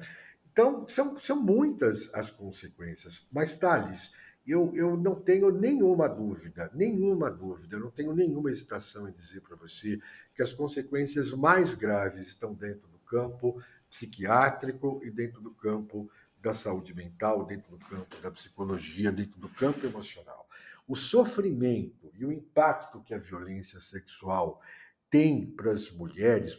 Então, 0.52 0.88
são, 0.88 1.20
são 1.20 1.42
muitas 1.42 2.14
as 2.14 2.32
consequências. 2.32 3.28
Mas, 3.30 3.58
Thales, 3.58 4.10
eu, 4.48 4.72
eu 4.74 4.96
não 4.96 5.16
tenho 5.16 5.52
nenhuma 5.52 6.08
dúvida, 6.08 6.72
nenhuma 6.74 7.30
dúvida, 7.30 7.78
não 7.78 7.92
tenho 7.92 8.14
nenhuma 8.14 8.52
hesitação 8.52 9.10
em 9.10 9.12
dizer 9.12 9.42
para 9.42 9.58
você 9.58 10.00
que 10.34 10.42
as 10.42 10.54
consequências 10.54 11.34
mais 11.34 11.74
graves 11.74 12.28
estão 12.28 12.54
dentro 12.54 12.88
do 12.88 13.00
campo 13.00 13.62
psiquiátrico 13.90 15.02
e 15.04 15.10
dentro 15.10 15.42
do 15.42 15.52
campo 15.52 16.10
da 16.46 16.54
saúde 16.54 16.94
mental, 16.94 17.44
dentro 17.44 17.76
do 17.76 17.84
campo 17.86 18.22
da 18.22 18.30
psicologia, 18.30 19.12
dentro 19.12 19.40
do 19.40 19.50
campo 19.50 19.84
emocional. 19.84 20.48
O 20.88 20.96
sofrimento 20.96 22.12
e 22.14 22.24
o 22.24 22.32
impacto 22.32 23.02
que 23.02 23.16
a 23.16 23.18
violência 23.18 23.80
sexual 23.80 24.62
tem 25.10 25.44
para 25.44 25.72
as 25.72 25.90
mulheres 25.90 26.56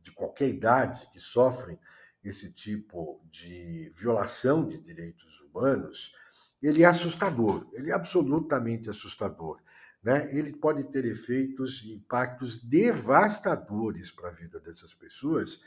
de 0.00 0.12
qualquer 0.12 0.48
idade 0.48 1.10
que 1.12 1.18
sofrem 1.18 1.76
esse 2.22 2.52
tipo 2.52 3.20
de 3.28 3.92
violação 3.96 4.68
de 4.68 4.78
direitos 4.78 5.40
humanos, 5.40 6.14
ele 6.62 6.84
é 6.84 6.86
assustador, 6.86 7.68
ele 7.72 7.90
é 7.90 7.94
absolutamente 7.94 8.88
assustador. 8.88 9.60
Né? 10.04 10.30
Ele 10.32 10.54
pode 10.54 10.84
ter 10.84 11.04
efeitos 11.04 11.82
e 11.82 11.94
impactos 11.94 12.62
devastadores 12.62 14.12
para 14.12 14.28
a 14.28 14.32
vida 14.32 14.60
dessas 14.60 14.94
pessoas, 14.94 15.64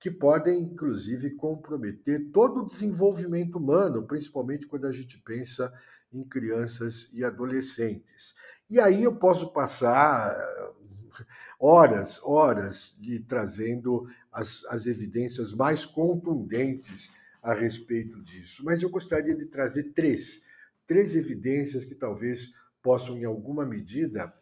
que 0.00 0.10
podem, 0.10 0.60
inclusive, 0.60 1.30
comprometer 1.30 2.30
todo 2.32 2.60
o 2.60 2.66
desenvolvimento 2.66 3.56
humano, 3.56 4.06
principalmente 4.06 4.66
quando 4.66 4.86
a 4.86 4.92
gente 4.92 5.18
pensa 5.18 5.72
em 6.12 6.22
crianças 6.22 7.10
e 7.12 7.24
adolescentes. 7.24 8.34
E 8.70 8.78
aí 8.78 9.02
eu 9.02 9.16
posso 9.16 9.52
passar 9.52 10.30
eh, 10.30 11.24
horas, 11.58 12.20
horas 12.22 12.94
de 12.98 13.18
trazendo 13.20 14.08
as, 14.32 14.64
as 14.66 14.86
evidências 14.86 15.52
mais 15.52 15.84
contundentes 15.84 17.10
a 17.42 17.52
respeito 17.52 18.22
disso. 18.22 18.64
Mas 18.64 18.82
eu 18.82 18.90
gostaria 18.90 19.34
de 19.34 19.46
trazer 19.46 19.92
três, 19.94 20.42
três 20.86 21.16
evidências 21.16 21.84
que 21.84 21.94
talvez 21.94 22.52
possam, 22.82 23.18
em 23.18 23.24
alguma 23.24 23.66
medida, 23.66 24.32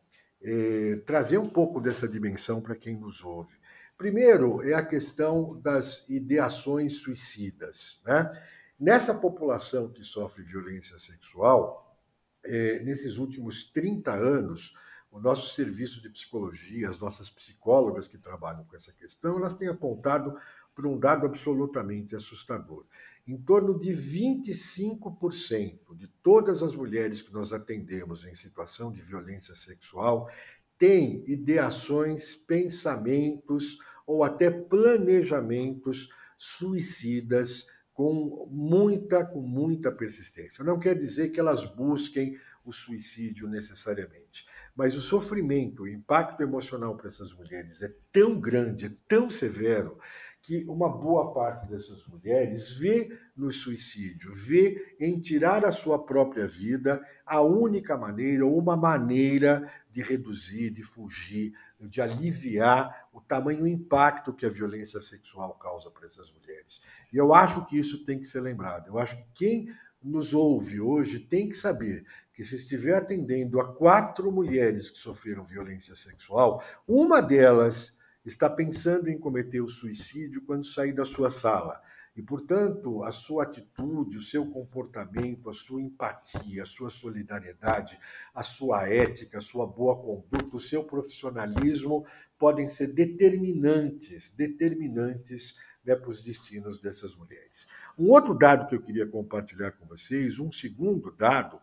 eh, 0.42 1.00
trazer 1.06 1.38
um 1.38 1.48
pouco 1.48 1.80
dessa 1.80 2.06
dimensão 2.06 2.60
para 2.60 2.76
quem 2.76 2.96
nos 2.96 3.24
ouve. 3.24 3.56
Primeiro 3.96 4.62
é 4.62 4.74
a 4.74 4.84
questão 4.84 5.58
das 5.60 6.04
ideações 6.08 6.98
suicidas. 6.98 8.02
Né? 8.04 8.30
Nessa 8.78 9.14
população 9.14 9.88
que 9.88 10.04
sofre 10.04 10.42
violência 10.42 10.98
sexual, 10.98 11.96
é, 12.44 12.80
nesses 12.80 13.16
últimos 13.16 13.70
30 13.72 14.12
anos, 14.12 14.74
o 15.10 15.18
nosso 15.18 15.54
serviço 15.54 16.02
de 16.02 16.10
psicologia, 16.10 16.90
as 16.90 16.98
nossas 16.98 17.30
psicólogas 17.30 18.06
que 18.06 18.18
trabalham 18.18 18.64
com 18.64 18.76
essa 18.76 18.92
questão, 18.92 19.38
elas 19.38 19.54
têm 19.54 19.68
apontado 19.68 20.38
para 20.74 20.86
um 20.86 20.98
dado 20.98 21.24
absolutamente 21.24 22.14
assustador. 22.14 22.84
Em 23.26 23.38
torno 23.38 23.78
de 23.78 23.92
25% 23.92 25.96
de 25.96 26.06
todas 26.22 26.62
as 26.62 26.76
mulheres 26.76 27.22
que 27.22 27.32
nós 27.32 27.52
atendemos 27.52 28.24
em 28.24 28.34
situação 28.34 28.92
de 28.92 29.00
violência 29.00 29.54
sexual 29.54 30.30
tem 30.78 31.24
ideações, 31.26 32.34
pensamentos 32.34 33.78
ou 34.06 34.22
até 34.22 34.50
planejamentos 34.50 36.08
suicidas 36.38 37.66
com 37.92 38.46
muita, 38.50 39.24
com 39.24 39.40
muita 39.40 39.90
persistência. 39.90 40.62
Não 40.62 40.78
quer 40.78 40.94
dizer 40.94 41.30
que 41.30 41.40
elas 41.40 41.64
busquem 41.64 42.38
o 42.64 42.72
suicídio 42.72 43.48
necessariamente, 43.48 44.44
mas 44.74 44.96
o 44.96 45.00
sofrimento, 45.00 45.84
o 45.84 45.88
impacto 45.88 46.42
emocional 46.42 46.96
para 46.96 47.08
essas 47.08 47.32
mulheres 47.32 47.80
é 47.80 47.90
tão 48.12 48.38
grande, 48.40 48.86
é 48.86 48.92
tão 49.08 49.30
severo, 49.30 49.98
que 50.46 50.64
uma 50.68 50.88
boa 50.88 51.34
parte 51.34 51.68
dessas 51.68 52.06
mulheres 52.06 52.70
vê 52.76 53.10
no 53.36 53.50
suicídio, 53.50 54.32
vê 54.32 54.94
em 55.00 55.18
tirar 55.18 55.64
a 55.64 55.72
sua 55.72 56.04
própria 56.06 56.46
vida 56.46 57.04
a 57.26 57.40
única 57.40 57.98
maneira, 57.98 58.46
ou 58.46 58.56
uma 58.56 58.76
maneira 58.76 59.68
de 59.96 60.02
reduzir, 60.02 60.68
de 60.68 60.82
fugir, 60.82 61.54
de 61.80 62.02
aliviar 62.02 63.08
o 63.14 63.18
tamanho 63.18 63.66
impacto 63.66 64.30
que 64.30 64.44
a 64.44 64.50
violência 64.50 65.00
sexual 65.00 65.54
causa 65.54 65.90
para 65.90 66.04
essas 66.04 66.30
mulheres. 66.30 66.82
E 67.10 67.16
eu 67.16 67.32
acho 67.32 67.64
que 67.64 67.78
isso 67.78 68.04
tem 68.04 68.18
que 68.18 68.26
ser 68.26 68.42
lembrado. 68.42 68.88
Eu 68.88 68.98
acho 68.98 69.16
que 69.16 69.24
quem 69.34 69.74
nos 70.02 70.34
ouve 70.34 70.82
hoje 70.82 71.18
tem 71.18 71.48
que 71.48 71.56
saber 71.56 72.04
que 72.34 72.44
se 72.44 72.56
estiver 72.56 72.94
atendendo 72.94 73.58
a 73.58 73.72
quatro 73.72 74.30
mulheres 74.30 74.90
que 74.90 74.98
sofreram 74.98 75.42
violência 75.42 75.96
sexual, 75.96 76.62
uma 76.86 77.22
delas 77.22 77.96
está 78.22 78.50
pensando 78.50 79.08
em 79.08 79.18
cometer 79.18 79.62
o 79.62 79.68
suicídio 79.68 80.42
quando 80.42 80.66
sair 80.66 80.92
da 80.92 81.06
sua 81.06 81.30
sala. 81.30 81.80
E, 82.16 82.22
portanto, 82.22 83.04
a 83.04 83.12
sua 83.12 83.42
atitude, 83.42 84.16
o 84.16 84.22
seu 84.22 84.46
comportamento, 84.46 85.50
a 85.50 85.52
sua 85.52 85.82
empatia, 85.82 86.62
a 86.62 86.66
sua 86.66 86.88
solidariedade, 86.88 87.98
a 88.34 88.42
sua 88.42 88.88
ética, 88.88 89.36
a 89.36 89.42
sua 89.42 89.66
boa 89.66 89.94
conduta, 89.96 90.56
o 90.56 90.60
seu 90.60 90.82
profissionalismo 90.82 92.06
podem 92.38 92.68
ser 92.68 92.86
determinantes, 92.86 94.34
determinantes 94.34 95.58
né, 95.84 95.94
para 95.94 96.08
os 96.08 96.22
destinos 96.22 96.80
dessas 96.80 97.14
mulheres. 97.14 97.66
Um 97.98 98.10
outro 98.10 98.32
dado 98.34 98.66
que 98.66 98.74
eu 98.74 98.82
queria 98.82 99.06
compartilhar 99.06 99.72
com 99.72 99.84
vocês, 99.86 100.38
um 100.38 100.50
segundo 100.50 101.10
dado, 101.10 101.60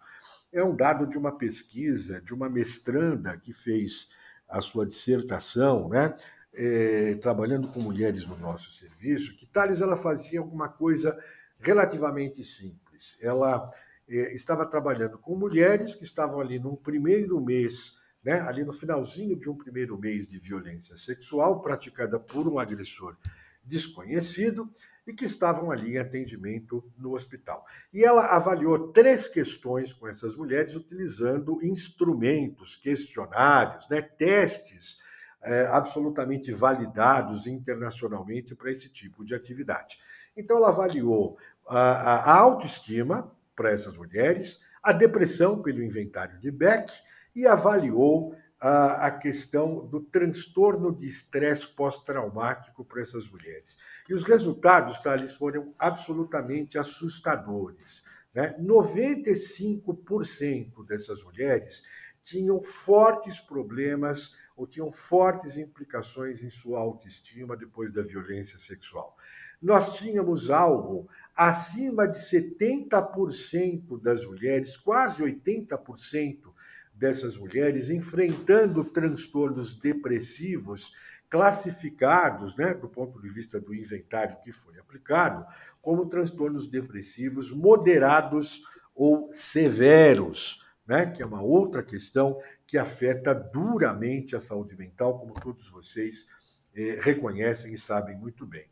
é 0.52 0.64
um 0.64 0.76
dado 0.76 1.08
de 1.08 1.18
uma 1.18 1.36
pesquisa 1.36 2.22
de 2.22 2.32
uma 2.32 2.48
mestranda 2.48 3.36
que 3.38 3.52
fez 3.52 4.10
a 4.48 4.62
sua 4.62 4.86
dissertação, 4.86 5.90
né, 5.90 6.16
é, 6.54 7.16
trabalhando 7.16 7.68
com 7.68 7.80
mulheres 7.82 8.26
no 8.26 8.38
nosso 8.38 8.72
serviço, 8.72 9.36
que 9.38 9.46
Thales 9.46 9.82
ela 9.82 9.98
fazia 9.98 10.40
alguma 10.40 10.70
coisa 10.70 11.18
relativamente 11.60 12.44
simples. 12.44 13.18
Ela 13.22 13.72
é, 14.08 14.34
estava 14.34 14.66
trabalhando 14.66 15.18
com 15.18 15.36
mulheres 15.36 15.96
que 15.96 16.04
estavam 16.04 16.40
ali 16.40 16.60
no 16.60 16.78
primeiro 16.78 17.40
mês, 17.42 17.98
né, 18.24 18.42
ali 18.42 18.64
no 18.64 18.74
finalzinho 18.74 19.38
de 19.38 19.50
um 19.50 19.56
primeiro 19.56 19.98
mês 19.98 20.28
de 20.28 20.40
violência 20.40 20.96
sexual 20.96 21.62
praticada 21.62 22.20
por 22.20 22.48
um 22.48 22.60
agressor 22.60 23.18
desconhecido 23.64 24.70
e 25.06 25.14
que 25.14 25.26
estavam 25.26 25.72
ali 25.72 25.96
em 25.96 25.98
atendimento 25.98 26.84
no 26.98 27.14
hospital. 27.14 27.66
E 27.94 28.04
ela 28.04 28.28
avaliou 28.28 28.92
três 28.94 29.28
questões 29.28 29.92
com 29.92 30.08
essas 30.08 30.36
mulheres 30.36 30.76
utilizando 30.76 31.62
instrumentos, 31.62 32.76
questionários, 32.76 33.90
né, 33.90 34.02
testes 34.02 35.03
é, 35.44 35.66
absolutamente 35.68 36.54
validados 36.54 37.48
internacionalmente 37.48 38.56
para 38.56 38.72
esse 38.72 38.90
tipo 38.90 39.26
de 39.26 39.36
atividade. 39.36 40.00
Então, 40.36 40.58
ela 40.58 40.70
avaliou 40.70 41.38
a, 41.68 42.32
a 42.32 42.38
autoestima 42.38 43.32
para 43.56 43.72
essas 43.72 43.96
mulheres, 43.96 44.62
a 44.82 44.92
depressão 44.92 45.62
pelo 45.62 45.84
inventário 45.84 46.40
de 46.40 46.52
Beck 46.52 46.92
e 47.36 47.48
avaliou 47.48 48.36
a, 48.66 49.12
questão 49.12 49.86
do 49.86 50.00
transtorno 50.00 50.96
de 50.96 51.06
estresse 51.06 51.68
pós-traumático 51.68 52.86
para 52.86 53.02
essas 53.02 53.30
mulheres. 53.30 53.78
E 54.08 54.14
os 54.14 54.24
resultados, 54.24 55.00
Thales, 55.00 55.34
foram 55.34 55.74
absolutamente 55.78 56.78
assustadores. 56.78 58.06
Né? 58.34 58.56
95% 58.62 60.86
dessas 60.88 61.22
mulheres 61.22 61.84
tinham 62.22 62.62
fortes 62.62 63.38
problemas 63.38 64.34
ou 64.64 64.68
tinham 64.68 64.92
fortes 64.94 65.58
implicações 65.58 66.42
em 66.42 66.50
sua 66.50 66.80
autoestima 66.80 67.58
depois 67.58 67.92
da 67.92 68.02
violência 68.02 68.58
sexual. 68.58 69.18
Nós 69.62 69.98
tínhamos 69.98 70.50
algo 70.50 71.10
acima 71.36 72.08
de 72.08 72.18
70% 72.18 74.02
das 74.02 74.26
mulheres, 74.26 74.78
quase 74.78 75.22
80% 75.22 76.54
dessas 76.94 77.38
mulheres, 77.38 77.90
enfrentando 77.90 78.86
transtornos 78.86 79.76
depressivos 79.76 80.94
classificados, 81.30 82.56
né, 82.56 82.74
do 82.74 82.88
ponto 82.88 83.20
de 83.20 83.28
vista 83.28 83.60
do 83.60 83.74
inventário 83.74 84.38
que 84.44 84.54
foi 84.54 84.80
aplicado, 84.80 85.46
como 85.82 86.06
transtornos 86.06 86.70
depressivos 86.70 87.52
moderados 87.52 88.64
ou 88.96 89.34
severos, 89.34 90.63
né, 90.88 91.06
que 91.06 91.22
é 91.22 91.26
uma 91.26 91.42
outra 91.42 91.82
questão 91.82 92.40
que 92.68 92.78
afeta 92.78 93.34
duramente 93.34 94.36
a 94.36 94.40
saúde 94.40 94.76
mental, 94.76 95.20
como 95.20 95.34
todos 95.34 95.70
vocês 95.70 96.28
eh, 96.76 97.00
reconhecem 97.02 97.74
e 97.74 97.78
sabem 97.78 98.18
muito 98.18 98.46
bem. 98.46 98.66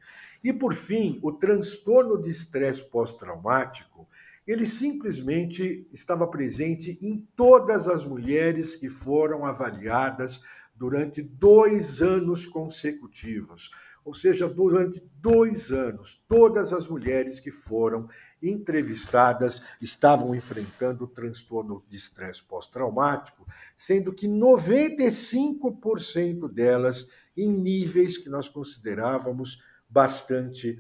E, 0.44 0.52
por 0.52 0.74
fim, 0.74 1.20
o 1.22 1.32
transtorno 1.32 2.22
de 2.22 2.30
estresse 2.30 2.82
pós-traumático, 2.90 4.08
ele 4.46 4.66
simplesmente 4.66 5.88
estava 5.94 6.28
presente 6.28 6.98
em 7.02 7.28
todas 7.36 7.88
as 7.88 8.04
mulheres 8.04 8.76
que 8.76 8.90
foram 8.90 9.46
avaliadas 9.46 10.42
durante 10.76 11.22
dois 11.22 12.02
anos 12.02 12.48
consecutivos. 12.48 13.70
Ou 14.04 14.16
seja, 14.16 14.50
durante 14.50 15.00
dois 15.22 15.72
anos, 15.72 16.24
todas 16.28 16.74
as 16.74 16.88
mulheres 16.88 17.40
que 17.40 17.52
foram 17.52 18.10
entrevistadas 18.42 19.62
estavam 19.80 20.34
enfrentando 20.34 21.06
transtorno 21.08 21.84
de 21.88 21.96
estresse 21.96 22.42
pós-traumático, 22.44 23.46
sendo 23.78 24.12
que 24.12 24.28
95% 24.28 26.52
delas 26.52 27.08
em 27.38 27.50
níveis 27.50 28.18
que 28.18 28.30
nós 28.30 28.50
considerávamos 28.50 29.62
bastante 29.90 30.80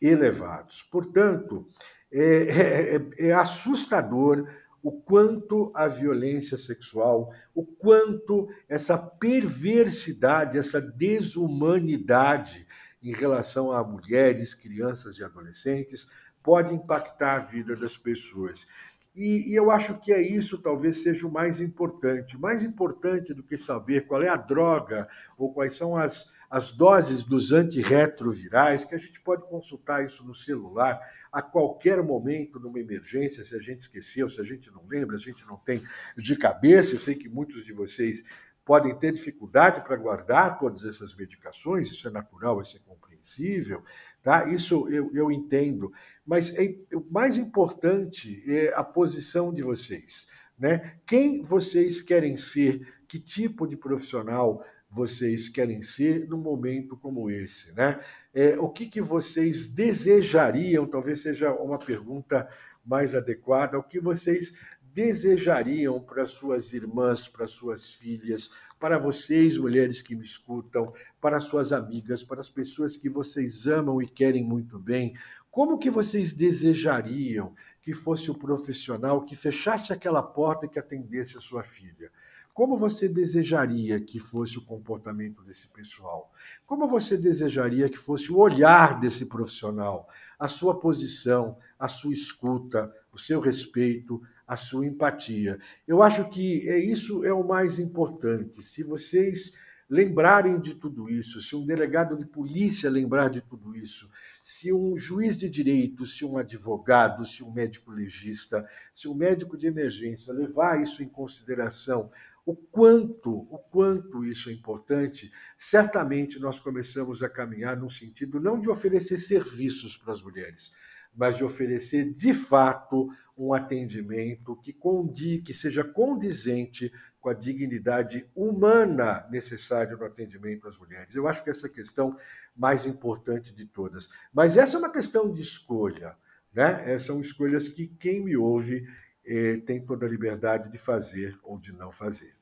elevados. 0.00 0.82
Portanto, 0.90 1.66
é, 2.10 2.96
é, 3.18 3.28
é 3.28 3.32
assustador 3.32 4.48
o 4.82 4.92
quanto 4.92 5.72
a 5.74 5.88
violência 5.88 6.56
sexual, 6.56 7.32
o 7.54 7.64
quanto 7.64 8.48
essa 8.68 8.96
perversidade, 8.96 10.56
essa 10.56 10.80
desumanidade 10.80 12.66
em 13.02 13.12
relação 13.12 13.72
a 13.72 13.82
mulheres, 13.84 14.54
crianças 14.54 15.18
e 15.18 15.24
adolescentes 15.24 16.08
pode 16.42 16.74
impactar 16.74 17.34
a 17.34 17.38
vida 17.38 17.76
das 17.76 17.96
pessoas. 17.96 18.66
E, 19.14 19.50
e, 19.50 19.54
eu 19.54 19.70
acho 19.70 19.98
que 19.98 20.12
é 20.12 20.22
isso, 20.22 20.62
talvez 20.62 21.02
seja 21.02 21.26
o 21.26 21.32
mais 21.32 21.60
importante. 21.60 22.38
Mais 22.38 22.62
importante 22.62 23.34
do 23.34 23.42
que 23.42 23.56
saber 23.56 24.06
qual 24.06 24.22
é 24.22 24.28
a 24.28 24.36
droga 24.36 25.08
ou 25.36 25.52
quais 25.52 25.76
são 25.76 25.96
as, 25.96 26.32
as 26.48 26.72
doses 26.72 27.24
dos 27.24 27.52
antirretrovirais, 27.52 28.84
que 28.84 28.94
a 28.94 28.98
gente 28.98 29.20
pode 29.20 29.42
consultar 29.48 30.04
isso 30.04 30.24
no 30.24 30.34
celular 30.34 31.00
a 31.32 31.42
qualquer 31.42 32.02
momento, 32.02 32.58
numa 32.58 32.80
emergência, 32.80 33.44
se 33.44 33.54
a 33.54 33.60
gente 33.60 33.82
esqueceu, 33.82 34.28
se 34.28 34.40
a 34.40 34.44
gente 34.44 34.70
não 34.70 34.86
lembra, 34.86 35.16
a 35.16 35.18
gente 35.18 35.44
não 35.46 35.56
tem 35.56 35.82
de 36.16 36.36
cabeça. 36.36 36.94
Eu 36.94 37.00
sei 37.00 37.14
que 37.14 37.28
muitos 37.28 37.64
de 37.64 37.72
vocês 37.72 38.22
podem 38.64 38.94
ter 38.98 39.12
dificuldade 39.12 39.80
para 39.80 39.96
guardar 39.96 40.58
todas 40.58 40.84
essas 40.84 41.14
medicações, 41.14 41.88
isso 41.88 42.06
é 42.06 42.10
natural, 42.10 42.60
isso 42.60 42.76
é 42.76 42.80
compreensível, 42.80 43.82
tá? 44.22 44.46
Isso 44.48 44.88
eu, 44.88 45.10
eu 45.14 45.30
entendo. 45.30 45.92
Mas 46.26 46.54
é, 46.56 46.74
o 46.94 47.04
mais 47.10 47.38
importante 47.38 48.42
é 48.46 48.72
a 48.74 48.84
posição 48.84 49.52
de 49.52 49.62
vocês. 49.62 50.28
Né? 50.58 50.96
Quem 51.06 51.42
vocês 51.42 52.00
querem 52.00 52.36
ser, 52.36 52.86
que 53.06 53.18
tipo 53.18 53.66
de 53.66 53.76
profissional 53.76 54.64
vocês 54.90 55.48
querem 55.48 55.82
ser 55.82 56.26
num 56.28 56.38
momento 56.38 56.96
como 56.96 57.30
esse, 57.30 57.72
né? 57.72 58.00
É, 58.32 58.58
o 58.58 58.68
que, 58.70 58.86
que 58.86 59.02
vocês 59.02 59.68
desejariam, 59.68 60.86
talvez 60.86 61.20
seja 61.20 61.52
uma 61.52 61.78
pergunta 61.78 62.48
mais 62.84 63.14
adequada, 63.14 63.78
o 63.78 63.82
que 63.82 64.00
vocês 64.00 64.54
desejariam 64.94 66.00
para 66.00 66.24
suas 66.24 66.72
irmãs, 66.72 67.28
para 67.28 67.46
suas 67.46 67.94
filhas, 67.94 68.50
para 68.78 68.98
vocês, 68.98 69.56
mulheres 69.56 70.00
que 70.00 70.14
me 70.14 70.24
escutam, 70.24 70.92
para 71.20 71.40
suas 71.40 71.72
amigas, 71.72 72.22
para 72.22 72.40
as 72.40 72.48
pessoas 72.48 72.96
que 72.96 73.08
vocês 73.08 73.66
amam 73.66 74.00
e 74.00 74.06
querem 74.06 74.44
muito 74.44 74.78
bem, 74.78 75.14
como 75.50 75.78
que 75.78 75.90
vocês 75.90 76.32
desejariam 76.32 77.54
que 77.82 77.92
fosse 77.92 78.30
o 78.30 78.34
profissional 78.34 79.24
que 79.24 79.34
fechasse 79.34 79.92
aquela 79.92 80.22
porta 80.22 80.66
e 80.66 80.68
que 80.68 80.78
atendesse 80.78 81.36
a 81.36 81.40
sua 81.40 81.62
filha? 81.62 82.10
Como 82.54 82.76
você 82.76 83.08
desejaria 83.08 84.00
que 84.00 84.18
fosse 84.18 84.58
o 84.58 84.64
comportamento 84.64 85.42
desse 85.44 85.68
pessoal? 85.68 86.32
Como 86.66 86.88
você 86.88 87.16
desejaria 87.16 87.88
que 87.88 87.96
fosse 87.96 88.32
o 88.32 88.38
olhar 88.38 88.98
desse 88.98 89.26
profissional, 89.26 90.08
a 90.38 90.48
sua 90.48 90.78
posição, 90.78 91.56
a 91.78 91.86
sua 91.86 92.12
escuta, 92.12 92.92
o 93.12 93.18
seu 93.18 93.40
respeito, 93.40 94.20
a 94.48 94.56
sua 94.56 94.86
empatia? 94.86 95.60
Eu 95.86 96.02
acho 96.02 96.28
que 96.30 96.68
é 96.68 96.78
isso 96.78 97.24
é 97.24 97.32
o 97.32 97.46
mais 97.46 97.78
importante. 97.78 98.62
Se 98.62 98.82
vocês 98.82 99.52
lembrarem 99.88 100.60
de 100.60 100.74
tudo 100.74 101.08
isso, 101.08 101.40
se 101.40 101.56
um 101.56 101.64
delegado 101.64 102.16
de 102.16 102.26
polícia 102.26 102.90
lembrar 102.90 103.28
de 103.28 103.40
tudo 103.40 103.74
isso, 103.74 104.10
se 104.42 104.72
um 104.72 104.96
juiz 104.96 105.38
de 105.38 105.48
direito, 105.48 106.04
se 106.04 106.24
um 106.24 106.36
advogado, 106.36 107.24
se 107.24 107.42
um 107.42 107.50
médico 107.50 107.90
legista, 107.90 108.68
se 108.92 109.08
um 109.08 109.14
médico 109.14 109.56
de 109.56 109.66
emergência 109.66 110.32
levar 110.32 110.80
isso 110.82 111.02
em 111.02 111.08
consideração, 111.08 112.10
o 112.44 112.54
quanto, 112.54 113.30
o 113.50 113.58
quanto 113.58 114.24
isso 114.24 114.48
é 114.48 114.52
importante, 114.52 115.30
certamente 115.56 116.38
nós 116.38 116.58
começamos 116.58 117.22
a 117.22 117.28
caminhar 117.28 117.76
no 117.76 117.90
sentido 117.90 118.40
não 118.40 118.58
de 118.60 118.70
oferecer 118.70 119.18
serviços 119.18 119.96
para 119.98 120.14
as 120.14 120.22
mulheres, 120.22 120.72
mas 121.14 121.36
de 121.36 121.44
oferecer 121.44 122.10
de 122.10 122.32
fato 122.32 123.10
um 123.38 123.54
atendimento 123.54 124.56
que 124.56 124.72
condi, 124.72 125.40
que 125.40 125.54
seja 125.54 125.84
condizente 125.84 126.92
com 127.20 127.28
a 127.28 127.34
dignidade 127.34 128.26
humana 128.34 129.26
necessária 129.30 129.96
no 129.96 130.04
atendimento 130.04 130.66
às 130.66 130.76
mulheres. 130.76 131.14
Eu 131.14 131.28
acho 131.28 131.44
que 131.44 131.50
essa 131.50 131.66
é 131.66 131.70
a 131.70 131.72
questão 131.72 132.16
mais 132.56 132.86
importante 132.86 133.54
de 133.54 133.64
todas. 133.64 134.08
Mas 134.32 134.56
essa 134.56 134.76
é 134.76 134.78
uma 134.78 134.92
questão 134.92 135.32
de 135.32 135.40
escolha. 135.40 136.16
Né? 136.52 136.82
Essas 136.92 137.06
são 137.06 137.20
escolhas 137.20 137.68
que 137.68 137.86
quem 137.86 138.24
me 138.24 138.36
ouve 138.36 138.86
eh, 139.24 139.58
tem 139.58 139.80
toda 139.84 140.06
a 140.06 140.08
liberdade 140.08 140.70
de 140.70 140.78
fazer 140.78 141.38
ou 141.42 141.58
de 141.58 141.72
não 141.72 141.92
fazer. 141.92 142.34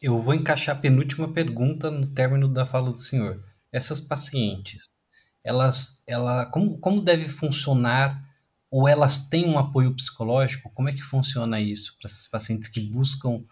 Eu 0.00 0.18
vou 0.18 0.32
encaixar 0.32 0.76
a 0.76 0.80
penúltima 0.80 1.30
pergunta 1.30 1.90
no 1.90 2.06
término 2.06 2.48
da 2.48 2.64
fala 2.64 2.90
do 2.90 2.98
senhor. 2.98 3.38
Essas 3.70 4.00
pacientes, 4.00 4.88
elas, 5.44 6.02
ela, 6.08 6.46
como, 6.46 6.78
como 6.78 7.02
deve 7.02 7.28
funcionar 7.28 8.29
ou 8.70 8.86
elas 8.86 9.28
têm 9.28 9.48
um 9.48 9.58
apoio 9.58 9.94
psicológico? 9.94 10.70
Como 10.72 10.88
é 10.88 10.92
que 10.92 11.02
funciona 11.02 11.60
isso 11.60 11.96
para 11.98 12.08
essas 12.08 12.28
pacientes 12.28 12.68
que 12.68 12.80
buscam 12.80 13.42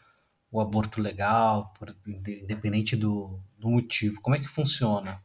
o 0.50 0.60
aborto 0.60 1.02
legal, 1.02 1.72
por, 1.78 1.94
independente 2.06 2.96
do, 2.96 3.38
do 3.58 3.68
motivo? 3.68 4.20
Como 4.20 4.36
é 4.36 4.38
que 4.38 4.48
funciona? 4.48 5.20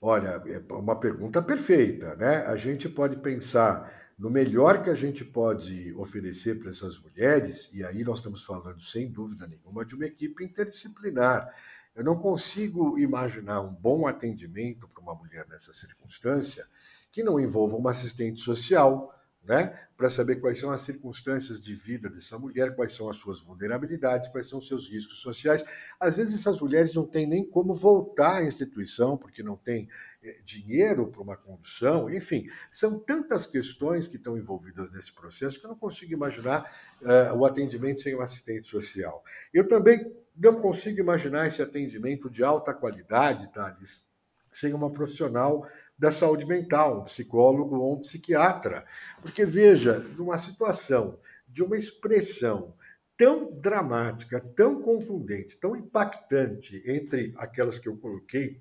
Olha, 0.00 0.42
é 0.46 0.72
uma 0.72 0.94
pergunta 0.94 1.42
perfeita, 1.42 2.14
né? 2.16 2.46
A 2.46 2.56
gente 2.56 2.88
pode 2.88 3.16
pensar 3.16 3.92
no 4.18 4.28
melhor 4.30 4.82
que 4.82 4.90
a 4.90 4.94
gente 4.94 5.24
pode 5.24 5.92
oferecer 5.94 6.58
para 6.58 6.70
essas 6.70 7.00
mulheres, 7.00 7.70
e 7.72 7.84
aí 7.84 8.04
nós 8.04 8.18
estamos 8.18 8.44
falando, 8.44 8.80
sem 8.80 9.10
dúvida 9.10 9.46
nenhuma, 9.46 9.84
de 9.84 9.94
uma 9.94 10.06
equipe 10.06 10.44
interdisciplinar. 10.44 11.52
Eu 11.94 12.04
não 12.04 12.16
consigo 12.16 12.98
imaginar 12.98 13.60
um 13.60 13.72
bom 13.72 14.06
atendimento 14.06 14.86
para 14.88 15.02
uma 15.02 15.14
mulher 15.14 15.46
nessa 15.48 15.72
circunstância 15.72 16.64
que 17.10 17.22
não 17.22 17.40
envolva 17.40 17.76
uma 17.76 17.90
assistente 17.90 18.40
social, 18.40 19.14
né, 19.48 19.78
para 19.96 20.10
saber 20.10 20.36
quais 20.36 20.60
são 20.60 20.70
as 20.70 20.82
circunstâncias 20.82 21.58
de 21.60 21.74
vida 21.74 22.10
dessa 22.10 22.38
mulher, 22.38 22.76
quais 22.76 22.92
são 22.92 23.08
as 23.08 23.16
suas 23.16 23.40
vulnerabilidades, 23.40 24.28
quais 24.28 24.48
são 24.48 24.58
os 24.58 24.68
seus 24.68 24.88
riscos 24.88 25.20
sociais. 25.20 25.64
Às 25.98 26.18
vezes 26.18 26.38
essas 26.38 26.60
mulheres 26.60 26.94
não 26.94 27.06
têm 27.06 27.26
nem 27.26 27.44
como 27.44 27.74
voltar 27.74 28.36
à 28.36 28.44
instituição, 28.44 29.16
porque 29.16 29.42
não 29.42 29.56
tem 29.56 29.88
eh, 30.22 30.38
dinheiro 30.44 31.06
para 31.08 31.22
uma 31.22 31.36
condução, 31.36 32.10
enfim, 32.10 32.46
são 32.70 32.98
tantas 32.98 33.46
questões 33.46 34.06
que 34.06 34.16
estão 34.16 34.36
envolvidas 34.36 34.92
nesse 34.92 35.12
processo 35.12 35.58
que 35.58 35.64
eu 35.64 35.70
não 35.70 35.78
consigo 35.78 36.12
imaginar 36.12 36.70
uh, 37.00 37.34
o 37.36 37.46
atendimento 37.46 38.02
sem 38.02 38.14
um 38.14 38.20
assistente 38.20 38.68
social. 38.68 39.24
Eu 39.52 39.66
também 39.66 40.14
não 40.36 40.60
consigo 40.60 41.00
imaginar 41.00 41.46
esse 41.46 41.62
atendimento 41.62 42.28
de 42.28 42.44
alta 42.44 42.74
qualidade, 42.74 43.50
Thales, 43.52 44.04
sem 44.52 44.74
uma 44.74 44.92
profissional 44.92 45.66
da 45.98 46.12
saúde 46.12 46.46
mental, 46.46 47.00
um 47.00 47.04
psicólogo 47.04 47.76
ou 47.76 47.94
um 47.96 48.00
psiquiatra. 48.00 48.86
Porque, 49.20 49.44
veja, 49.44 49.98
numa 50.16 50.38
situação 50.38 51.18
de 51.48 51.62
uma 51.62 51.76
expressão 51.76 52.74
tão 53.16 53.60
dramática, 53.60 54.40
tão 54.54 54.80
contundente, 54.80 55.58
tão 55.58 55.74
impactante 55.74 56.80
entre 56.86 57.34
aquelas 57.36 57.78
que 57.78 57.88
eu 57.88 57.96
coloquei 57.96 58.60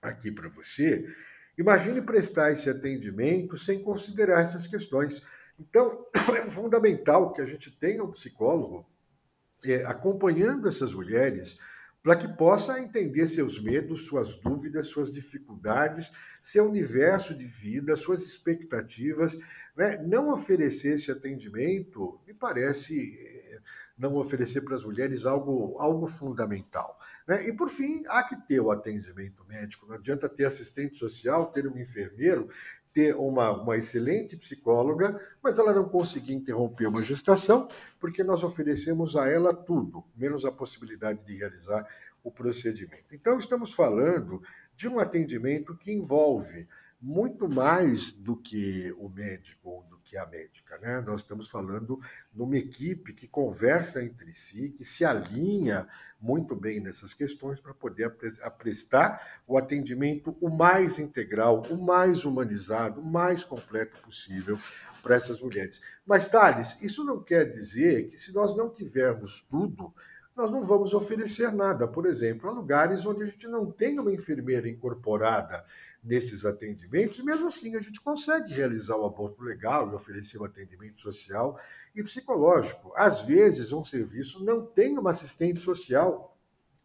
aqui 0.00 0.30
para 0.30 0.48
você, 0.48 1.04
imagine 1.58 2.00
prestar 2.00 2.52
esse 2.52 2.70
atendimento 2.70 3.58
sem 3.58 3.82
considerar 3.82 4.40
essas 4.40 4.68
questões. 4.68 5.20
Então, 5.58 6.06
é 6.36 6.48
fundamental 6.48 7.32
que 7.32 7.40
a 7.42 7.44
gente 7.44 7.72
tenha 7.72 8.04
um 8.04 8.12
psicólogo 8.12 8.86
é, 9.64 9.84
acompanhando 9.84 10.68
essas 10.68 10.94
mulheres 10.94 11.58
para 12.02 12.16
que 12.16 12.28
possa 12.28 12.78
entender 12.80 13.28
seus 13.28 13.60
medos, 13.60 14.06
suas 14.06 14.36
dúvidas, 14.36 14.86
suas 14.86 15.12
dificuldades, 15.12 16.12
seu 16.40 16.68
universo 16.68 17.34
de 17.34 17.46
vida, 17.46 17.96
suas 17.96 18.22
expectativas. 18.22 19.38
Né? 19.76 20.02
Não 20.06 20.30
oferecer 20.30 20.94
esse 20.94 21.10
atendimento 21.10 22.20
me 22.26 22.34
parece 22.34 23.18
eh, 23.20 23.58
não 23.98 24.14
oferecer 24.14 24.60
para 24.60 24.76
as 24.76 24.84
mulheres 24.84 25.26
algo, 25.26 25.76
algo 25.78 26.06
fundamental. 26.06 26.98
Né? 27.26 27.48
E, 27.48 27.52
por 27.52 27.68
fim, 27.68 28.04
há 28.06 28.22
que 28.22 28.36
ter 28.46 28.60
o 28.60 28.70
atendimento 28.70 29.44
médico. 29.44 29.86
Não 29.86 29.96
adianta 29.96 30.28
ter 30.28 30.44
assistente 30.44 30.96
social, 30.96 31.52
ter 31.52 31.66
um 31.66 31.76
enfermeiro, 31.76 32.48
ter 32.92 33.14
uma, 33.14 33.50
uma 33.52 33.76
excelente 33.76 34.36
psicóloga, 34.36 35.20
mas 35.42 35.58
ela 35.58 35.72
não 35.72 35.88
conseguir 35.88 36.34
interromper 36.34 36.86
uma 36.86 37.04
gestação, 37.04 37.68
porque 38.00 38.24
nós 38.24 38.42
oferecemos 38.42 39.16
a 39.16 39.28
ela 39.28 39.54
tudo, 39.54 40.04
menos 40.16 40.44
a 40.44 40.52
possibilidade 40.52 41.24
de 41.24 41.36
realizar 41.36 41.86
o 42.22 42.30
procedimento. 42.30 43.14
Então, 43.14 43.38
estamos 43.38 43.72
falando 43.72 44.42
de 44.74 44.88
um 44.88 44.98
atendimento 44.98 45.76
que 45.76 45.92
envolve 45.92 46.66
muito 47.00 47.48
mais 47.48 48.10
do 48.12 48.36
que 48.36 48.92
o 48.98 49.08
médico 49.08 49.70
ou 49.70 49.82
do 49.84 49.98
que 49.98 50.16
a 50.16 50.26
médica. 50.26 50.78
Né? 50.78 51.00
Nós 51.00 51.20
estamos 51.20 51.48
falando 51.48 52.00
numa 52.34 52.56
equipe 52.56 53.12
que 53.12 53.28
conversa 53.28 54.02
entre 54.02 54.34
si, 54.34 54.70
que 54.70 54.84
se 54.84 55.04
alinha 55.04 55.86
muito 56.20 56.56
bem 56.56 56.80
nessas 56.80 57.14
questões 57.14 57.60
para 57.60 57.72
poder 57.72 58.10
prestar 58.58 59.40
o 59.46 59.56
atendimento 59.56 60.36
o 60.40 60.50
mais 60.50 60.98
integral, 60.98 61.62
o 61.70 61.76
mais 61.76 62.24
humanizado, 62.24 63.00
o 63.00 63.04
mais 63.04 63.44
completo 63.44 64.00
possível 64.00 64.58
para 65.00 65.14
essas 65.14 65.40
mulheres. 65.40 65.80
Mas, 66.04 66.28
Thales, 66.28 66.76
isso 66.82 67.04
não 67.04 67.22
quer 67.22 67.44
dizer 67.44 68.08
que 68.08 68.16
se 68.16 68.32
nós 68.34 68.56
não 68.56 68.68
tivermos 68.68 69.46
tudo, 69.48 69.94
nós 70.36 70.50
não 70.50 70.62
vamos 70.62 70.94
oferecer 70.94 71.52
nada. 71.52 71.86
Por 71.86 72.06
exemplo, 72.06 72.48
há 72.48 72.52
lugares 72.52 73.06
onde 73.06 73.22
a 73.22 73.26
gente 73.26 73.46
não 73.46 73.70
tem 73.70 73.98
uma 73.98 74.12
enfermeira 74.12 74.68
incorporada 74.68 75.64
nesses 76.02 76.44
atendimentos, 76.44 77.18
e 77.18 77.22
mesmo 77.22 77.48
assim 77.48 77.76
a 77.76 77.80
gente 77.80 78.00
consegue 78.00 78.54
realizar 78.54 78.96
o 78.96 79.04
aborto 79.04 79.42
legal 79.42 79.90
e 79.90 79.94
oferecer 79.94 80.40
um 80.40 80.44
atendimento 80.44 81.00
social 81.00 81.58
e 81.94 82.02
psicológico. 82.02 82.92
Às 82.96 83.20
vezes, 83.20 83.72
um 83.72 83.84
serviço 83.84 84.44
não 84.44 84.64
tem 84.64 84.96
uma 84.96 85.10
assistente 85.10 85.60
social 85.60 86.36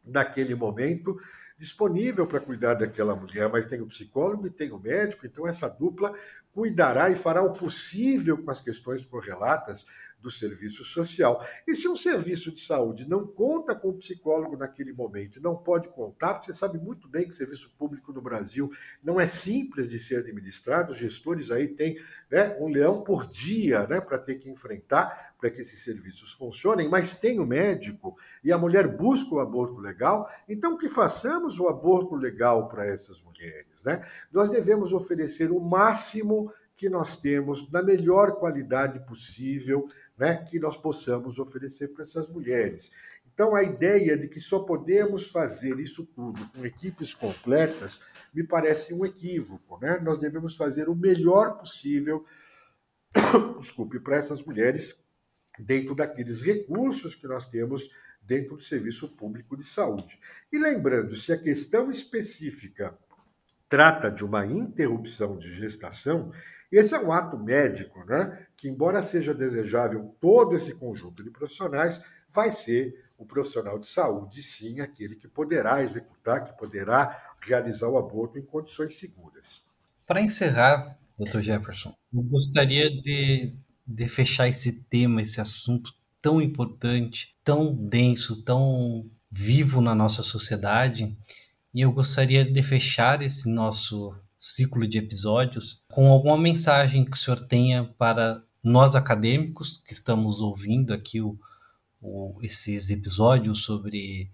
naquele 0.04 0.56
momento 0.56 1.18
disponível 1.58 2.28
para 2.28 2.40
cuidar 2.40 2.74
daquela 2.74 3.16
mulher, 3.16 3.48
mas 3.50 3.66
tem 3.66 3.80
o 3.80 3.86
psicólogo 3.86 4.48
e 4.48 4.50
tem 4.50 4.72
o 4.72 4.80
médico, 4.80 5.26
então 5.26 5.48
essa 5.48 5.70
dupla 5.70 6.14
cuidará 6.52 7.10
e 7.10 7.16
fará 7.16 7.42
o 7.42 7.54
possível 7.54 8.38
com 8.38 8.52
as 8.52 8.60
questões 8.60 9.06
correlatas 9.06 9.86
do 10.24 10.32
serviço 10.32 10.86
social. 10.86 11.46
E 11.68 11.76
se 11.76 11.88
um 11.88 11.96
serviço 11.96 12.50
de 12.52 12.62
saúde 12.62 13.08
não 13.08 13.28
conta 13.28 13.76
com 13.76 13.90
o 13.90 13.98
psicólogo 13.98 14.56
naquele 14.56 14.94
momento, 14.94 15.42
não 15.42 15.56
pode 15.56 15.90
contar, 15.90 16.42
você 16.42 16.54
sabe 16.54 16.80
muito 16.80 17.10
bem 17.10 17.28
que 17.28 17.36
serviço 17.36 17.70
público 17.78 18.14
no 18.14 18.22
Brasil 18.22 18.72
não 19.04 19.20
é 19.20 19.28
simples 19.28 19.90
de 19.90 20.00
ser 20.00 20.20
administrado, 20.20 20.94
os 20.94 20.98
gestores 20.98 21.52
aí 21.52 21.68
têm 21.68 22.00
né, 22.32 22.56
um 22.60 22.70
leão 22.70 23.04
por 23.04 23.28
dia 23.28 23.86
né, 23.86 24.00
para 24.00 24.18
ter 24.18 24.36
que 24.36 24.50
enfrentar 24.50 25.34
para 25.38 25.50
que 25.50 25.60
esses 25.60 25.84
serviços 25.84 26.32
funcionem, 26.32 26.88
mas 26.88 27.16
tem 27.16 27.38
o 27.38 27.46
médico 27.46 28.16
e 28.42 28.52
a 28.52 28.58
mulher 28.58 28.88
busca 28.88 29.36
o 29.36 29.40
aborto 29.42 29.82
legal, 29.82 30.30
então 30.48 30.78
que 30.78 30.88
façamos 30.88 31.60
o 31.60 31.68
aborto 31.68 32.16
legal 32.16 32.70
para 32.70 32.86
essas 32.86 33.22
mulheres. 33.22 33.84
Né? 33.84 34.08
Nós 34.32 34.50
devemos 34.50 34.94
oferecer 34.94 35.52
o 35.52 35.60
máximo 35.60 36.50
que 36.84 36.90
nós 36.90 37.16
temos, 37.16 37.72
na 37.72 37.82
melhor 37.82 38.34
qualidade 38.34 39.00
possível, 39.08 39.90
né, 40.18 40.44
que 40.50 40.60
nós 40.60 40.76
possamos 40.76 41.40
oferecer 41.40 41.88
para 41.94 42.02
essas 42.02 42.28
mulheres. 42.28 42.92
Então, 43.34 43.56
a 43.56 43.64
ideia 43.64 44.18
de 44.18 44.28
que 44.28 44.42
só 44.42 44.60
podemos 44.60 45.32
fazer 45.32 45.80
isso 45.80 46.06
tudo 46.06 46.46
com 46.50 46.66
equipes 46.66 47.14
completas 47.14 48.02
me 48.34 48.44
parece 48.44 48.94
um 48.94 49.06
equívoco. 49.06 49.80
Né? 49.80 49.98
Nós 50.04 50.18
devemos 50.18 50.58
fazer 50.58 50.90
o 50.90 50.96
melhor 50.96 51.58
possível, 51.58 52.26
desculpe, 53.62 53.98
para 54.02 54.18
essas 54.18 54.44
mulheres, 54.44 55.00
dentro 55.58 55.96
daqueles 55.96 56.42
recursos 56.42 57.16
que 57.16 57.28
nós 57.28 57.46
temos 57.50 57.90
dentro 58.22 58.58
do 58.58 58.62
serviço 58.62 59.08
público 59.08 59.56
de 59.56 59.64
saúde. 59.64 60.20
E 60.52 60.58
lembrando, 60.58 61.16
se 61.16 61.32
a 61.32 61.38
questão 61.38 61.90
específica 61.90 62.94
trata 63.70 64.12
de 64.12 64.26
uma 64.26 64.46
interrupção 64.46 65.38
de 65.38 65.50
gestação, 65.50 66.32
esse 66.78 66.96
é 66.96 67.00
um 67.00 67.12
ato 67.12 67.38
médico, 67.38 68.04
né? 68.06 68.46
que, 68.56 68.70
embora 68.70 69.02
seja 69.02 69.34
desejável 69.34 70.16
todo 70.20 70.56
esse 70.56 70.74
conjunto 70.74 71.24
de 71.24 71.30
profissionais, 71.30 72.02
vai 72.32 72.52
ser 72.52 73.04
o 73.18 73.26
profissional 73.26 73.78
de 73.78 73.88
saúde, 73.88 74.42
sim, 74.42 74.80
aquele 74.80 75.16
que 75.16 75.28
poderá 75.28 75.84
executar, 75.84 76.46
que 76.46 76.58
poderá 76.58 77.34
realizar 77.42 77.88
o 77.88 77.98
aborto 77.98 78.40
em 78.40 78.42
condições 78.42 78.98
seguras. 78.98 79.62
Para 80.06 80.22
encerrar, 80.22 80.98
Dr. 81.18 81.42
Jefferson, 81.42 81.96
eu 82.14 82.22
gostaria 82.24 82.90
de, 82.90 83.54
de 83.86 84.08
fechar 84.08 84.48
esse 84.48 84.84
tema, 84.86 85.22
esse 85.22 85.40
assunto 85.40 85.94
tão 86.22 86.42
importante, 86.42 87.36
tão 87.44 87.74
denso, 87.74 88.44
tão 88.44 89.06
vivo 89.32 89.82
na 89.82 89.94
nossa 89.94 90.24
sociedade, 90.24 91.16
e 91.74 91.82
eu 91.82 91.92
gostaria 91.92 92.46
de 92.46 92.64
fechar 92.64 93.22
esse 93.22 93.50
nosso 93.50 94.16
ciclo 94.44 94.86
de 94.86 94.98
episódios 94.98 95.86
com 95.88 96.12
alguma 96.12 96.38
mensagem 96.38 97.06
que 97.06 97.14
o 97.14 97.16
senhor 97.16 97.48
tenha 97.48 97.86
para 97.98 98.44
nós 98.62 98.94
acadêmicos 98.94 99.82
que 99.88 99.94
estamos 99.94 100.42
ouvindo 100.42 100.94
aqui 100.94 101.22
o, 101.22 101.40
o, 102.02 102.38
esses 102.42 102.90
episódios 102.90 103.64
sobre 103.64 104.30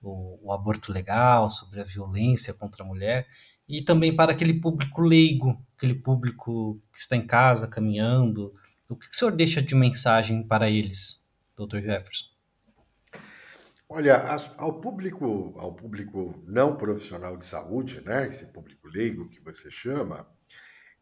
o, 0.00 0.38
o, 0.42 0.52
aborto 0.54 0.90
legal, 0.90 1.50
sobre 1.50 1.82
a 1.82 1.84
violência 1.84 2.54
contra 2.54 2.82
a 2.82 2.86
mulher, 2.86 3.28
e 3.68 3.82
também 3.82 4.16
para 4.16 4.32
aquele 4.32 4.54
público 4.54 5.02
leigo, 5.02 5.62
aquele 5.76 5.96
público 5.96 6.80
que 6.90 6.98
está 6.98 7.14
em 7.14 7.26
casa, 7.26 7.68
caminhando. 7.68 8.54
O 8.88 8.96
que 8.96 9.06
o 9.06 9.14
senhor 9.14 9.36
deixa 9.36 9.60
de 9.60 9.74
mensagem 9.74 10.42
para 10.42 10.70
eles, 10.70 11.30
Dr. 11.58 11.80
Jefferson? 11.82 12.31
Olha, 13.94 14.24
ao 14.56 14.80
público, 14.80 15.52
ao 15.58 15.74
público 15.74 16.42
não 16.46 16.74
profissional 16.78 17.36
de 17.36 17.44
saúde, 17.44 18.00
né, 18.00 18.26
esse 18.26 18.46
público 18.46 18.88
leigo 18.88 19.28
que 19.28 19.38
você 19.44 19.70
chama, 19.70 20.26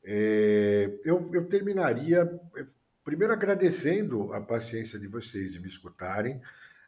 é, 0.02 0.98
eu, 1.04 1.30
eu 1.32 1.46
terminaria 1.46 2.28
é, 2.56 2.66
primeiro 3.04 3.32
agradecendo 3.32 4.32
a 4.32 4.40
paciência 4.40 4.98
de 4.98 5.06
vocês 5.06 5.52
de 5.52 5.60
me 5.60 5.68
escutarem, 5.68 6.42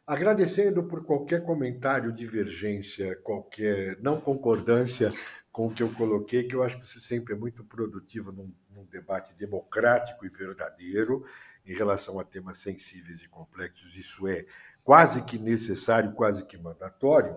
agradecendo 0.05 0.83
por 0.83 1.05
qualquer 1.05 1.41
comentário, 1.45 2.11
divergência, 2.11 3.15
qualquer 3.23 3.97
não 4.01 4.19
concordância 4.19 5.09
com 5.53 5.67
o 5.67 5.73
que 5.73 5.83
eu 5.83 5.93
coloquei, 5.93 6.43
que 6.43 6.55
eu 6.55 6.63
acho 6.63 6.79
que 6.79 6.85
isso 6.85 6.99
sempre 6.99 7.33
é 7.33 7.37
muito 7.37 7.63
produtivo 7.63 8.29
num, 8.29 8.53
num 8.75 8.83
debate 8.87 9.33
democrático 9.35 10.25
e 10.25 10.29
verdadeiro 10.29 11.25
em 11.65 11.73
relação 11.73 12.19
a 12.19 12.25
temas 12.25 12.57
sensíveis 12.57 13.21
e 13.21 13.29
complexos. 13.29 13.95
Isso 13.95 14.27
é 14.27 14.45
quase 14.83 15.23
que 15.23 15.37
necessário, 15.37 16.13
quase 16.13 16.43
que 16.45 16.57
mandatório. 16.57 17.35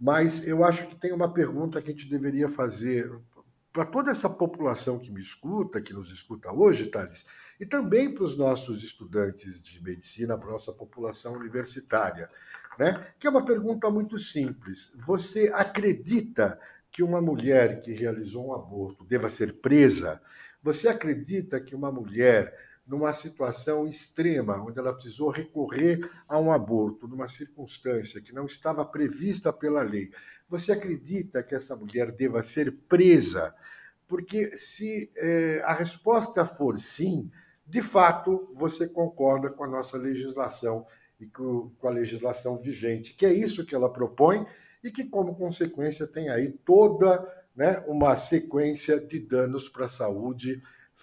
Mas 0.00 0.46
eu 0.46 0.64
acho 0.64 0.86
que 0.86 0.96
tem 0.96 1.12
uma 1.12 1.32
pergunta 1.32 1.80
que 1.82 1.90
a 1.90 1.92
gente 1.92 2.08
deveria 2.08 2.48
fazer 2.48 3.12
para 3.72 3.84
toda 3.84 4.10
essa 4.10 4.28
população 4.28 4.98
que 4.98 5.10
me 5.10 5.20
escuta, 5.20 5.80
que 5.80 5.92
nos 5.92 6.10
escuta 6.10 6.52
hoje, 6.52 6.86
Thales, 6.86 7.26
e 7.60 7.66
também 7.66 8.12
para 8.12 8.24
os 8.24 8.36
nossos 8.36 8.82
estudantes 8.82 9.62
de 9.62 9.82
medicina, 9.82 10.36
para 10.36 10.48
a 10.48 10.52
nossa 10.52 10.72
população 10.72 11.34
universitária, 11.34 12.28
né? 12.78 13.06
que 13.18 13.26
é 13.26 13.30
uma 13.30 13.44
pergunta 13.44 13.90
muito 13.90 14.18
simples. 14.18 14.92
Você 15.06 15.52
acredita 15.54 16.58
que 16.90 17.02
uma 17.02 17.20
mulher 17.20 17.82
que 17.82 17.92
realizou 17.92 18.48
um 18.48 18.54
aborto 18.54 19.04
deva 19.04 19.28
ser 19.28 19.60
presa? 19.60 20.20
Você 20.62 20.88
acredita 20.88 21.60
que 21.60 21.74
uma 21.74 21.92
mulher 21.92 22.52
numa 22.90 23.12
situação 23.12 23.86
extrema, 23.86 24.60
onde 24.60 24.76
ela 24.76 24.92
precisou 24.92 25.30
recorrer 25.30 26.10
a 26.28 26.36
um 26.40 26.50
aborto, 26.50 27.06
numa 27.06 27.28
circunstância 27.28 28.20
que 28.20 28.34
não 28.34 28.46
estava 28.46 28.84
prevista 28.84 29.52
pela 29.52 29.80
lei, 29.80 30.10
você 30.48 30.72
acredita 30.72 31.40
que 31.40 31.54
essa 31.54 31.76
mulher 31.76 32.10
deva 32.10 32.42
ser 32.42 32.72
presa? 32.88 33.54
Porque 34.08 34.56
se 34.56 35.08
é, 35.16 35.62
a 35.64 35.72
resposta 35.72 36.44
for 36.44 36.76
sim, 36.80 37.30
de 37.64 37.80
fato 37.80 38.52
você 38.56 38.88
concorda 38.88 39.50
com 39.50 39.62
a 39.62 39.68
nossa 39.68 39.96
legislação 39.96 40.84
e 41.20 41.26
com, 41.26 41.70
com 41.78 41.86
a 41.86 41.92
legislação 41.92 42.58
vigente, 42.58 43.14
que 43.14 43.24
é 43.24 43.32
isso 43.32 43.64
que 43.64 43.74
ela 43.74 43.92
propõe 43.92 44.44
e 44.82 44.90
que, 44.90 45.04
como 45.04 45.36
consequência, 45.36 46.08
tem 46.08 46.28
aí 46.28 46.50
toda 46.64 47.24
né, 47.54 47.84
uma 47.86 48.16
sequência 48.16 48.98
de 48.98 49.20
danos 49.20 49.68
para 49.68 49.86
a 49.86 49.88
saúde 49.88 50.60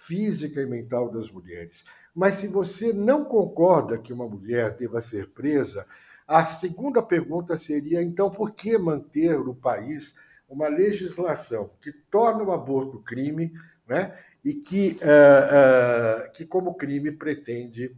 física 0.08 0.62
e 0.62 0.66
mental 0.66 1.10
das 1.10 1.30
mulheres. 1.30 1.84
Mas 2.14 2.36
se 2.36 2.48
você 2.48 2.94
não 2.94 3.26
concorda 3.26 3.98
que 3.98 4.12
uma 4.12 4.26
mulher 4.26 4.74
deva 4.78 5.02
ser 5.02 5.28
presa, 5.28 5.86
a 6.26 6.46
segunda 6.46 7.02
pergunta 7.02 7.56
seria: 7.58 8.02
então, 8.02 8.30
por 8.30 8.52
que 8.52 8.78
manter 8.78 9.38
no 9.38 9.54
país 9.54 10.16
uma 10.48 10.66
legislação 10.66 11.70
que 11.82 11.92
torna 11.92 12.42
o 12.42 12.52
aborto 12.52 12.98
crime, 13.00 13.52
né? 13.86 14.18
E 14.42 14.54
que, 14.54 14.98
uh, 15.02 16.28
uh, 16.28 16.32
que 16.32 16.46
como 16.46 16.74
crime, 16.74 17.12
pretende 17.12 17.94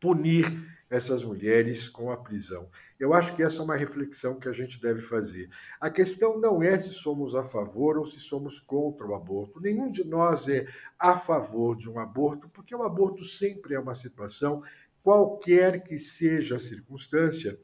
punir 0.00 0.44
essas 0.90 1.22
mulheres 1.22 1.88
com 1.88 2.10
a 2.10 2.16
prisão. 2.16 2.68
Eu 2.98 3.12
acho 3.12 3.36
que 3.36 3.42
essa 3.42 3.60
é 3.60 3.64
uma 3.64 3.76
reflexão 3.76 4.40
que 4.40 4.48
a 4.48 4.52
gente 4.52 4.80
deve 4.80 5.00
fazer. 5.00 5.48
A 5.80 5.88
questão 5.88 6.38
não 6.38 6.62
é 6.62 6.76
se 6.76 6.90
somos 6.90 7.34
a 7.36 7.44
favor 7.44 7.96
ou 7.96 8.06
se 8.06 8.18
somos 8.18 8.58
contra 8.58 9.06
o 9.06 9.14
aborto. 9.14 9.60
Nenhum 9.60 9.88
de 9.88 10.04
nós 10.04 10.48
é 10.48 10.66
a 10.98 11.16
favor 11.16 11.76
de 11.76 11.88
um 11.88 11.98
aborto, 11.98 12.48
porque 12.48 12.74
o 12.74 12.82
aborto 12.82 13.22
sempre 13.24 13.74
é 13.74 13.80
uma 13.80 13.94
situação, 13.94 14.62
qualquer 15.02 15.84
que 15.84 15.98
seja 15.98 16.56
a 16.56 16.58
circunstância, 16.58 17.58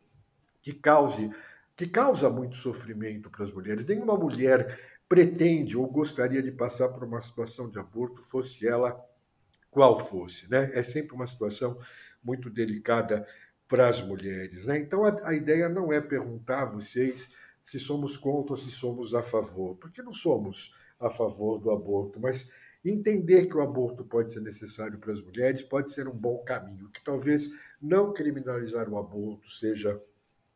que 0.63 0.73
cause 0.73 1.31
que 1.77 1.89
causa 1.89 2.31
muito 2.31 2.55
sofrimento 2.55 3.29
para 3.29 3.45
as 3.45 3.53
mulheres. 3.53 3.85
Nenhuma 3.85 4.17
mulher 4.17 4.79
pretende 5.09 5.77
ou 5.77 5.87
gostaria 5.89 6.41
de 6.41 6.53
passar 6.53 6.89
por 6.89 7.03
uma 7.03 7.21
situação 7.21 7.69
de 7.69 7.79
aborto, 7.81 8.23
fosse 8.23 8.67
ela 8.67 8.97
qual 9.71 9.99
fosse. 10.09 10.49
Né? 10.49 10.71
É 10.73 10.83
sempre 10.85 11.15
uma 11.15 11.27
situação 11.27 11.77
muito 12.23 12.49
delicada 12.49 13.27
para 13.69 13.89
as 13.89 14.01
mulheres. 14.03 14.67
Né? 14.67 14.79
Então, 14.79 15.05
a, 15.05 15.29
a, 15.29 15.35
ideia 15.35 15.69
não 15.69 15.93
é 15.93 16.01
perguntar 16.01 16.63
a 16.63 16.67
vocês 16.67 17.31
se 17.63 17.81
somos 17.81 18.17
contra 18.17 18.53
ou 18.53 18.59
se 18.59 18.71
somos 18.71 19.15
a 19.15 19.23
favor, 19.23 19.77
porque 19.77 20.03
não 20.03 20.13
somos 20.13 20.75
a 21.01 21.09
favor 21.09 21.59
do 21.59 21.71
aborto, 21.71 22.21
mas 22.21 22.49
entender 22.85 23.47
que 23.47 23.57
o 23.57 23.63
aborto 23.63 24.05
pode 24.05 24.31
ser 24.31 24.41
necessário 24.41 24.99
para 24.99 25.13
as 25.13 25.21
mulheres 25.23 25.63
pode 25.63 25.91
ser 25.91 26.07
um 26.07 26.17
bom 26.17 26.39
caminho, 26.45 26.91
que 26.91 27.03
talvez 27.03 27.51
não 27.81 28.13
criminalizar 28.13 28.89
o 28.89 28.99
aborto 28.99 29.51
seja 29.51 29.99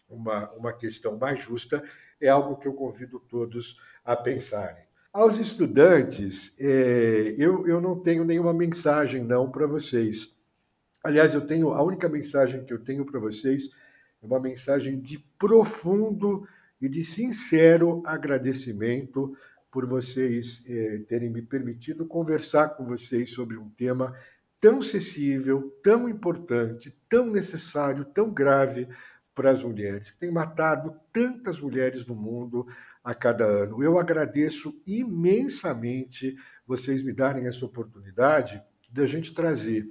uma, 0.08 0.50
uma 0.52 0.72
questão 0.72 1.16
mais 1.16 1.40
justa, 1.40 1.82
é 2.20 2.28
algo 2.28 2.56
que 2.56 2.68
eu 2.68 2.74
convido 2.74 3.18
todos 3.20 3.80
a 4.04 4.16
pensarem. 4.16 4.88
Aos 5.12 5.38
estudantes, 5.38 6.54
é, 6.58 7.34
eu, 7.38 7.66
eu 7.66 7.80
não 7.80 7.98
tenho 7.98 8.24
nenhuma 8.24 8.52
mensagem 8.52 9.24
não 9.24 9.50
para 9.50 9.66
vocês. 9.66 10.37
Aliás, 11.02 11.34
eu 11.34 11.40
tenho 11.40 11.70
a 11.70 11.82
única 11.82 12.08
mensagem 12.08 12.64
que 12.64 12.72
eu 12.72 12.78
tenho 12.78 13.04
para 13.04 13.20
vocês 13.20 13.70
é 14.22 14.26
uma 14.26 14.40
mensagem 14.40 14.98
de 14.98 15.18
profundo 15.38 16.46
e 16.80 16.88
de 16.88 17.04
sincero 17.04 18.02
agradecimento 18.04 19.36
por 19.70 19.86
vocês 19.86 20.64
é, 20.66 20.98
terem 21.06 21.30
me 21.30 21.42
permitido 21.42 22.06
conversar 22.06 22.70
com 22.70 22.84
vocês 22.84 23.30
sobre 23.30 23.56
um 23.56 23.68
tema 23.70 24.14
tão 24.60 24.82
sensível, 24.82 25.72
tão 25.84 26.08
importante, 26.08 26.96
tão 27.08 27.30
necessário, 27.30 28.04
tão 28.04 28.30
grave 28.32 28.88
para 29.34 29.50
as 29.50 29.62
mulheres, 29.62 30.10
que 30.10 30.18
tem 30.18 30.32
matado 30.32 30.98
tantas 31.12 31.60
mulheres 31.60 32.04
no 32.04 32.16
mundo 32.16 32.66
a 33.04 33.14
cada 33.14 33.44
ano. 33.44 33.84
Eu 33.84 33.98
agradeço 33.98 34.74
imensamente 34.84 36.36
vocês 36.66 37.04
me 37.04 37.12
darem 37.12 37.46
essa 37.46 37.64
oportunidade 37.64 38.60
de 38.90 39.00
a 39.00 39.06
gente 39.06 39.32
trazer 39.32 39.86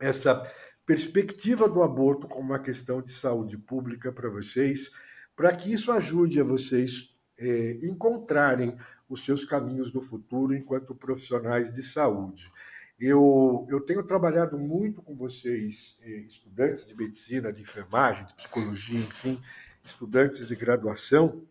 essa 0.00 0.42
perspectiva 0.86 1.68
do 1.68 1.82
aborto 1.82 2.26
como 2.26 2.48
uma 2.48 2.58
questão 2.58 3.00
de 3.00 3.12
saúde 3.12 3.56
pública 3.56 4.10
para 4.10 4.28
vocês, 4.28 4.90
para 5.36 5.54
que 5.54 5.72
isso 5.72 5.92
ajude 5.92 6.40
a 6.40 6.44
vocês 6.44 7.14
é, 7.38 7.78
encontrarem 7.82 8.76
os 9.08 9.24
seus 9.24 9.44
caminhos 9.44 9.90
do 9.90 10.00
futuro 10.00 10.54
enquanto 10.54 10.94
profissionais 10.94 11.72
de 11.72 11.82
saúde. 11.82 12.50
Eu, 12.98 13.66
eu 13.70 13.80
tenho 13.80 14.02
trabalhado 14.02 14.58
muito 14.58 15.00
com 15.00 15.16
vocês, 15.16 15.98
eh, 16.02 16.18
estudantes 16.18 16.86
de 16.86 16.94
medicina, 16.94 17.50
de 17.50 17.62
enfermagem, 17.62 18.26
de 18.26 18.34
psicologia, 18.34 19.00
enfim, 19.00 19.40
estudantes 19.82 20.46
de 20.46 20.54
graduação, 20.54 21.42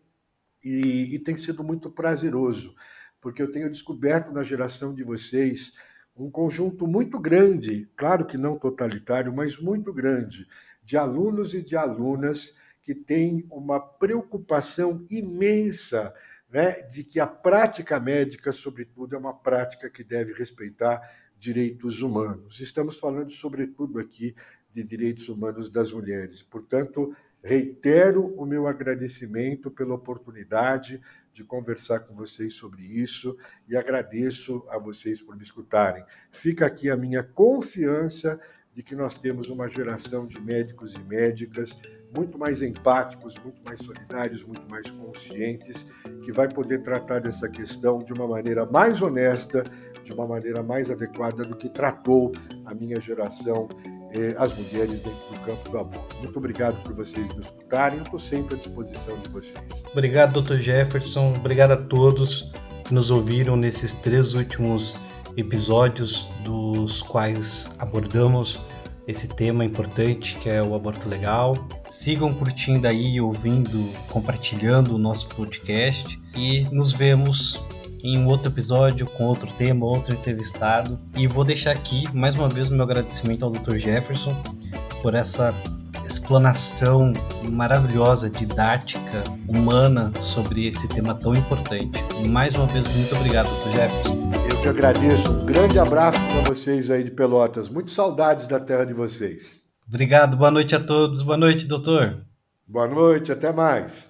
e, 0.62 1.14
e 1.14 1.18
tem 1.18 1.36
sido 1.36 1.64
muito 1.64 1.90
prazeroso, 1.90 2.74
porque 3.20 3.42
eu 3.42 3.50
tenho 3.50 3.68
descoberto 3.68 4.30
na 4.30 4.42
geração 4.42 4.94
de 4.94 5.02
vocês 5.02 5.74
um 6.20 6.30
conjunto 6.30 6.86
muito 6.86 7.18
grande, 7.18 7.88
claro 7.96 8.26
que 8.26 8.36
não 8.36 8.58
totalitário, 8.58 9.32
mas 9.32 9.58
muito 9.58 9.92
grande, 9.92 10.46
de 10.84 10.96
alunos 10.96 11.54
e 11.54 11.62
de 11.62 11.76
alunas 11.76 12.54
que 12.82 12.94
têm 12.94 13.46
uma 13.50 13.80
preocupação 13.80 15.06
imensa 15.10 16.14
né, 16.50 16.82
de 16.82 17.04
que 17.04 17.18
a 17.18 17.26
prática 17.26 17.98
médica, 17.98 18.52
sobretudo, 18.52 19.14
é 19.14 19.18
uma 19.18 19.32
prática 19.32 19.88
que 19.88 20.04
deve 20.04 20.32
respeitar 20.34 21.00
direitos 21.38 22.02
humanos. 22.02 22.60
Estamos 22.60 22.98
falando, 22.98 23.30
sobretudo, 23.30 23.98
aqui 23.98 24.34
de 24.70 24.82
direitos 24.84 25.28
humanos 25.28 25.70
das 25.70 25.90
mulheres. 25.90 26.42
Portanto, 26.42 27.16
reitero 27.42 28.24
o 28.36 28.44
meu 28.44 28.66
agradecimento 28.66 29.70
pela 29.70 29.94
oportunidade 29.94 31.00
de 31.32 31.44
conversar 31.44 32.00
com 32.00 32.14
vocês 32.14 32.54
sobre 32.54 32.82
isso 32.82 33.36
e 33.68 33.76
agradeço 33.76 34.64
a 34.68 34.78
vocês 34.78 35.20
por 35.22 35.36
me 35.36 35.42
escutarem. 35.42 36.04
Fica 36.30 36.66
aqui 36.66 36.90
a 36.90 36.96
minha 36.96 37.22
confiança 37.22 38.40
de 38.74 38.82
que 38.82 38.94
nós 38.94 39.14
temos 39.14 39.48
uma 39.50 39.68
geração 39.68 40.26
de 40.26 40.40
médicos 40.40 40.94
e 40.94 41.00
médicas 41.00 41.76
muito 42.16 42.38
mais 42.38 42.62
empáticos, 42.62 43.34
muito 43.44 43.62
mais 43.64 43.80
solidários, 43.80 44.42
muito 44.42 44.68
mais 44.70 44.90
conscientes, 44.90 45.88
que 46.24 46.32
vai 46.32 46.48
poder 46.48 46.82
tratar 46.82 47.20
dessa 47.20 47.48
questão 47.48 47.98
de 47.98 48.12
uma 48.12 48.26
maneira 48.26 48.66
mais 48.66 49.00
honesta, 49.00 49.62
de 50.02 50.12
uma 50.12 50.26
maneira 50.26 50.62
mais 50.62 50.90
adequada 50.90 51.42
do 51.44 51.56
que 51.56 51.68
tratou 51.68 52.32
a 52.64 52.74
minha 52.74 53.00
geração, 53.00 53.68
eh, 54.12 54.34
as 54.38 54.56
mulheres 54.56 55.00
dentro 55.00 55.28
do 55.32 55.40
campo 55.40 55.70
do 55.70 55.78
aborto. 55.78 56.16
Muito 56.18 56.36
obrigado 56.36 56.82
por 56.82 56.94
vocês 56.94 57.28
me 57.34 57.40
escutarem, 57.42 58.02
estou 58.02 58.18
sempre 58.18 58.56
à 58.56 58.58
disposição 58.58 59.18
de 59.20 59.30
vocês. 59.30 59.84
Obrigado, 59.92 60.42
Dr. 60.42 60.56
Jefferson, 60.56 61.34
obrigado 61.36 61.72
a 61.72 61.76
todos 61.76 62.52
que 62.84 62.94
nos 62.94 63.10
ouviram 63.10 63.56
nesses 63.56 63.94
três 63.94 64.34
últimos 64.34 64.96
episódios, 65.36 66.28
dos 66.44 67.02
quais 67.02 67.74
abordamos 67.78 68.60
esse 69.06 69.28
tema 69.34 69.64
importante 69.64 70.36
que 70.38 70.48
é 70.48 70.62
o 70.62 70.74
aborto 70.74 71.08
legal. 71.08 71.54
Sigam 71.88 72.32
curtindo 72.32 72.86
aí, 72.86 73.20
ouvindo, 73.20 73.90
compartilhando 74.08 74.94
o 74.94 74.98
nosso 74.98 75.28
podcast 75.30 76.20
e 76.36 76.62
nos 76.70 76.92
vemos 76.92 77.64
em 78.02 78.18
um 78.18 78.26
outro 78.26 78.50
episódio 78.50 79.06
com 79.06 79.24
outro 79.24 79.50
tema, 79.52 79.86
outro 79.86 80.14
entrevistado. 80.14 80.98
E 81.16 81.26
vou 81.26 81.44
deixar 81.44 81.72
aqui 81.72 82.04
mais 82.14 82.34
uma 82.34 82.48
vez 82.48 82.70
o 82.70 82.74
meu 82.74 82.84
agradecimento 82.84 83.44
ao 83.44 83.50
Dr. 83.50 83.76
Jefferson 83.76 84.40
por 85.02 85.14
essa 85.14 85.54
explanação 86.04 87.12
maravilhosa, 87.48 88.28
didática, 88.28 89.22
humana 89.48 90.12
sobre 90.20 90.66
esse 90.66 90.88
tema 90.88 91.14
tão 91.14 91.34
importante. 91.34 92.02
Mais 92.28 92.54
uma 92.54 92.66
vez, 92.66 92.88
muito 92.94 93.14
obrigado, 93.14 93.48
Dr. 93.60 93.70
Jefferson. 93.70 94.30
Eu 94.50 94.60
que 94.60 94.68
agradeço. 94.68 95.30
Um 95.30 95.46
grande 95.46 95.78
abraço 95.78 96.18
para 96.18 96.52
vocês 96.52 96.90
aí 96.90 97.04
de 97.04 97.10
Pelotas. 97.10 97.68
Muito 97.68 97.92
saudades 97.92 98.46
da 98.46 98.58
terra 98.58 98.84
de 98.84 98.92
vocês. 98.92 99.60
Obrigado, 99.88 100.36
boa 100.36 100.50
noite 100.50 100.74
a 100.74 100.80
todos. 100.80 101.22
Boa 101.22 101.36
noite, 101.36 101.66
doutor. 101.66 102.18
Boa 102.66 102.88
noite, 102.88 103.32
até 103.32 103.52
mais. 103.52 104.09